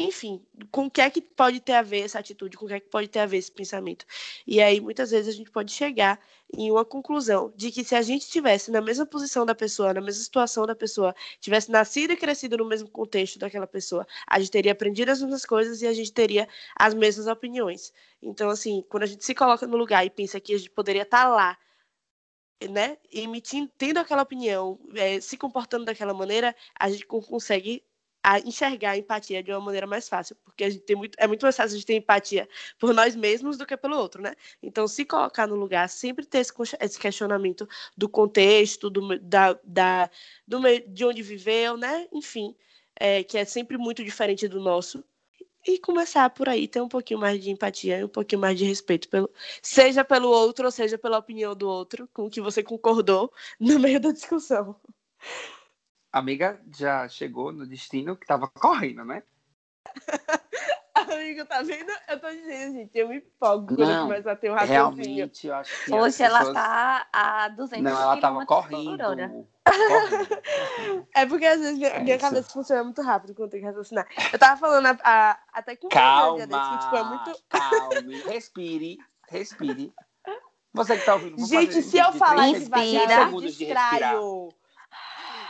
enfim, 0.02 0.42
com 0.72 0.86
o 0.86 0.92
que 0.92 1.02
é 1.02 1.10
que 1.10 1.22
pode 1.22 1.60
ter 1.60 1.74
a 1.74 1.82
ver 1.82 2.00
essa 2.06 2.20
atitude, 2.20 2.56
com 2.58 2.64
o 2.66 2.68
que 2.70 2.74
é 2.76 2.80
que 2.80 2.88
pode 2.90 3.10
ter 3.10 3.20
a 3.20 3.26
ver 3.26 3.38
esse 3.38 3.52
pensamento. 3.52 4.06
E 4.48 4.62
aí, 4.62 4.80
muitas 4.80 5.12
vezes, 5.12 5.28
a 5.34 5.38
gente 5.38 5.52
pode 5.52 5.74
chegar 5.74 6.18
em 6.54 6.72
uma 6.72 6.86
conclusão 6.86 7.52
de 7.56 7.70
que 7.70 7.84
se 7.84 7.94
a 7.96 8.02
gente 8.02 8.22
estivesse 8.22 8.72
na 8.72 8.80
mesma 8.82 9.06
posição 9.06 9.46
da 9.46 9.54
pessoa, 9.54 9.94
na 9.94 10.00
mesma 10.00 10.24
situação 10.24 10.66
da 10.66 10.74
pessoa, 10.74 11.14
tivesse 11.42 11.70
nascido 11.70 12.14
e 12.14 12.18
crescido 12.18 12.56
no 12.58 12.66
mesmo 12.66 12.90
contexto 12.90 13.38
daquela 13.38 13.68
pessoa, 13.68 14.08
a 14.26 14.40
gente 14.40 14.52
teria 14.52 14.72
aprendido 14.72 15.10
as 15.12 15.22
mesmas 15.22 15.46
coisas 15.46 15.82
e 15.82 15.88
a 15.88 15.94
gente 15.94 16.14
teria 16.14 16.48
as 16.78 16.94
mesmas 16.94 17.28
opiniões. 17.28 17.92
Então, 18.22 18.50
assim, 18.50 18.82
quando 18.90 19.04
a 19.04 19.06
gente 19.06 19.26
se 19.26 19.36
coloca 19.36 19.68
no 19.68 19.76
lugar 19.78 20.06
e 20.06 20.10
pensa 20.10 20.40
que 20.40 20.54
a 20.54 20.58
gente 20.58 20.70
poderia 20.72 21.04
estar 21.04 21.28
lá, 21.28 21.58
né, 22.70 22.98
emitindo, 23.12 23.72
tendo 23.78 23.98
aquela 24.00 24.22
opinião, 24.22 24.80
eh, 24.96 25.22
se 25.22 25.38
comportando 25.38 25.86
daquela 25.86 26.14
maneira, 26.14 26.56
a 26.78 26.90
gente 26.90 27.06
con- 27.06 27.22
consegue 27.22 27.84
a 28.30 28.40
enxergar 28.40 28.92
a 28.92 28.98
empatia 28.98 29.42
de 29.42 29.52
uma 29.52 29.60
maneira 29.60 29.88
mais 29.88 30.08
fácil, 30.08 30.36
porque 30.46 30.64
a 30.64 30.70
gente 30.70 30.84
tem 30.84 30.96
muito, 30.96 31.16
é 31.18 31.26
muito 31.26 31.42
mais 31.42 31.56
fácil 31.56 31.74
a 31.74 31.78
gente 31.78 31.88
ter 31.88 31.96
empatia 31.96 32.48
por 32.78 32.94
nós 32.94 33.16
mesmos 33.16 33.58
do 33.58 33.66
que 33.66 33.76
pelo 33.76 33.98
outro, 33.98 34.22
né? 34.22 34.36
Então, 34.62 34.88
se 34.88 35.04
colocar 35.04 35.48
no 35.48 35.56
lugar, 35.56 35.90
sempre 35.90 36.28
ter 36.28 36.38
esse, 36.38 36.54
esse 36.80 37.00
questionamento 37.00 37.68
do 37.98 38.08
contexto, 38.08 38.88
do, 38.88 39.18
da, 39.20 39.60
da, 39.64 40.12
do 40.48 40.60
meio, 40.60 40.88
de 40.88 41.04
onde 41.06 41.24
viveu, 41.24 41.76
né? 41.76 42.08
Enfim, 42.14 42.56
é, 42.96 43.24
que 43.24 43.36
é 43.36 43.46
sempre 43.46 43.80
muito 43.80 44.04
diferente 44.04 44.48
do 44.48 44.60
nosso. 44.60 45.04
E 45.66 45.80
começar 45.80 46.30
por 46.30 46.48
aí, 46.48 46.68
ter 46.68 46.82
um 46.82 46.88
pouquinho 46.88 47.20
mais 47.20 47.44
de 47.44 47.50
empatia 47.50 48.00
e 48.00 48.04
um 48.04 48.08
pouquinho 48.08 48.42
mais 48.42 48.58
de 48.60 48.64
respeito, 48.64 49.10
pelo, 49.10 49.30
seja 49.62 50.06
pelo 50.06 50.30
outro, 50.30 50.66
ou 50.66 50.72
seja 50.72 51.00
pela 51.00 51.18
opinião 51.18 51.56
do 51.56 51.68
outro, 51.68 52.08
com 52.14 52.28
o 52.28 52.30
que 52.30 52.42
você 52.42 52.62
concordou 52.62 53.34
no 53.60 53.80
meio 53.80 54.00
da 54.00 54.12
discussão. 54.12 54.76
A 56.12 56.20
amiga 56.20 56.60
já 56.76 57.08
chegou 57.08 57.52
no 57.52 57.68
destino 57.68 58.16
que 58.16 58.26
tava 58.26 58.48
correndo, 58.48 59.06
né? 59.06 59.22
Amigo, 60.96 61.46
tá 61.46 61.62
vendo? 61.62 61.92
Eu 62.08 62.20
tô 62.20 62.30
dizendo, 62.30 62.74
gente, 62.76 62.98
eu 62.98 63.08
me 63.08 63.18
empolgo 63.18 63.68
quando 63.68 63.82
eu 63.82 63.88
Não, 63.88 64.08
começo 64.08 64.30
a 64.30 64.36
ter 64.36 64.52
um 64.52 64.54
raciocínio. 64.54 65.06
Realmente, 65.06 65.48
eu 65.48 65.56
acho 65.56 65.86
que. 65.86 65.94
Hoje 65.94 66.24
ela 66.24 66.40
pessoas- 66.40 66.54
tá 66.56 67.08
a 67.14 67.48
200 67.50 67.84
Não, 67.84 68.02
ela 68.02 68.18
tava 68.18 68.46
correndo. 68.46 68.98
correndo. 68.98 69.48
É 71.16 71.26
porque 71.26 71.46
às 71.46 71.60
vezes 71.60 71.78
minha, 71.78 71.90
É 71.90 72.00
minha 72.00 72.16
isso. 72.16 72.26
cabeça 72.26 72.50
funciona 72.52 72.84
muito 72.84 73.02
rápido 73.02 73.34
quando 73.36 73.52
tem 73.52 73.60
que 73.62 73.66
raciocinar. 73.66 74.08
Eu 74.34 74.40
tava 74.40 74.60
falando 74.60 74.88
a- 74.88 74.98
a- 75.04 75.40
até 75.54 75.76
com 75.76 75.88
um 75.88 75.90
dia 75.90 76.48
desse, 76.48 76.60
Calma, 76.60 76.78
que, 76.78 76.84
tipo, 76.84 76.96
é 76.96 77.04
muito. 77.04 77.44
calme, 77.50 78.22
respire, 78.24 78.98
respire. 79.30 79.94
Você 80.74 80.98
que 80.98 81.06
tá 81.06 81.16
ouvindo, 81.16 81.46
Gente, 81.46 81.82
se 81.82 81.98
eu 81.98 82.12
falar 82.14 82.44
Respira. 82.44 83.14
eu 83.14 83.26
segundos 83.26 83.56
de 83.56 83.66
respirar. 83.66 83.92
distraio. 83.92 84.50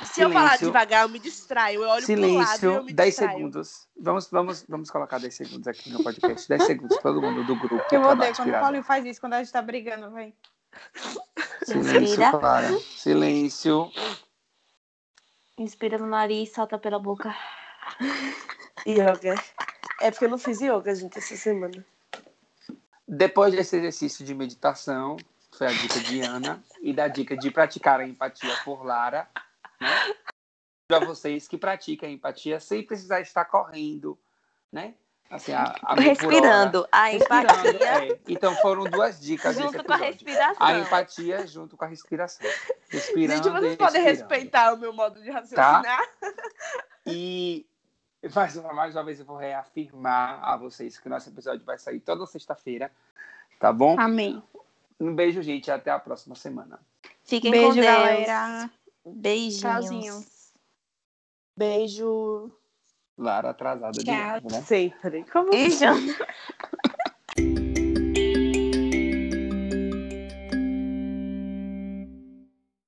Se 0.06 0.22
eu 0.22 0.32
falar 0.32 0.58
Silêncio. 0.58 0.68
devagar, 0.68 1.04
eu 1.04 1.10
me 1.10 1.20
distraio. 1.20 1.84
Eu 1.84 1.90
olho 1.90 2.06
pro 2.06 2.16
lado 2.16 2.22
e 2.22 2.34
eu 2.34 2.38
Silêncio, 2.38 2.84
me 2.84 2.94
10 2.94 3.10
distraio. 3.10 3.38
segundos. 3.38 3.88
Vamos, 4.00 4.30
vamos, 4.30 4.66
vamos 4.68 4.90
colocar 4.90 5.20
10 5.20 5.34
segundos 5.34 5.68
aqui 5.68 5.90
no 5.90 6.04
podcast. 6.04 6.48
10 6.48 6.64
segundos, 6.64 6.98
todo 6.98 7.22
mundo 7.22 7.44
do 7.44 7.56
grupo. 7.56 7.84
Eu 7.92 8.02
odeio 8.04 8.36
quando 8.36 8.50
o. 8.50 8.52
Paulinho 8.52 8.84
faz 8.84 9.06
isso, 9.06 9.20
quando 9.20 9.34
a 9.34 9.40
gente 9.40 9.52
tá 9.52 9.62
brigando, 9.62 10.12
velho. 10.12 10.34
Silêncio, 11.64 12.02
Inspira. 12.02 12.32
Clara. 12.32 12.80
Silêncio. 12.80 13.92
Inspira 15.58 15.98
no 15.98 16.08
nariz, 16.08 16.54
solta 16.54 16.78
pela 16.78 17.00
boca. 17.00 17.36
Yoga. 18.88 19.36
É 20.00 20.12
porque 20.12 20.26
eu 20.26 20.30
não 20.30 20.38
fiz 20.38 20.62
yoga, 20.62 20.96
gente, 20.96 21.18
essa 21.18 21.36
semana. 21.36 21.86
Depois 23.06 23.54
desse 23.54 23.76
exercício 23.76 24.24
de 24.24 24.34
meditação, 24.34 25.18
foi 25.52 25.68
a 25.68 25.72
dica 25.72 26.00
de 26.00 26.22
Ana, 26.22 26.64
e 26.82 26.94
da 26.94 27.08
dica 27.08 27.36
de 27.36 27.52
praticar 27.52 28.00
a 28.00 28.08
empatia 28.08 28.56
por 28.64 28.86
Lara, 28.86 29.28
né? 29.80 30.16
Para 30.88 31.06
vocês 31.06 31.48
que 31.48 31.58
praticam 31.58 32.10
a 32.10 32.12
empatia 32.12 32.60
sem 32.60 32.84
precisar 32.84 33.22
estar 33.22 33.46
correndo, 33.46 34.20
né? 34.72 34.96
Assim, 35.30 35.54
a, 35.54 35.76
a 35.84 35.92
hora. 35.92 36.02
Respirando. 36.02 36.88
A 36.92 37.06
Respirando, 37.06 37.52
empatia 37.52 38.14
é. 38.14 38.20
Então 38.28 38.56
foram 38.56 38.86
duas 38.86 39.20
dicas 39.20 39.56
junto 39.56 39.84
com 39.84 39.94
a 39.94 39.98
respiração. 39.98 40.56
A 40.60 40.80
empatia 40.80 41.46
junto 41.46 41.78
com 41.78 41.86
a 41.86 41.88
respiração. 41.88 42.50
Respirando 42.90 43.44
gente, 43.44 43.52
vocês 43.52 43.76
podem 43.76 44.02
respeitar 44.02 44.74
o 44.74 44.78
meu 44.78 44.92
modo 44.92 45.22
de 45.22 45.30
raciocinar. 45.30 46.00
E 47.06 47.68
mais 48.34 48.56
uma, 48.58 48.74
mais 48.74 48.96
uma 48.96 49.04
vez 49.04 49.20
eu 49.20 49.26
vou 49.26 49.38
reafirmar 49.38 50.44
a 50.44 50.58
vocês 50.58 50.98
que 50.98 51.08
o 51.08 51.10
nosso 51.10 51.30
episódio 51.30 51.64
vai 51.64 51.78
sair 51.78 52.00
toda 52.00 52.26
sexta-feira, 52.26 52.92
tá 53.60 53.72
bom? 53.72 54.00
Amém. 54.00 54.42
Um 55.00 55.16
beijo, 55.16 55.42
gente, 55.42 55.68
e 55.68 55.72
até 55.72 55.92
a 55.92 56.00
próxima 56.00 56.36
semana. 56.36 56.80
Fiquem 57.24 57.52
Beijo, 57.52 57.68
com 57.70 57.74
Deus. 57.76 57.86
galera. 57.86 58.70
Beijinhos. 59.06 59.60
Tchauzinho. 59.60 60.26
Beijo 61.58 62.52
Lara 63.18 63.50
atrasada 63.50 63.92
de 63.92 64.04
Tchau. 64.06 64.36
novo, 64.36 64.52
né? 64.52 64.62
sempre. 64.62 65.26
Como 65.26 65.50
Beijo. 65.52 65.86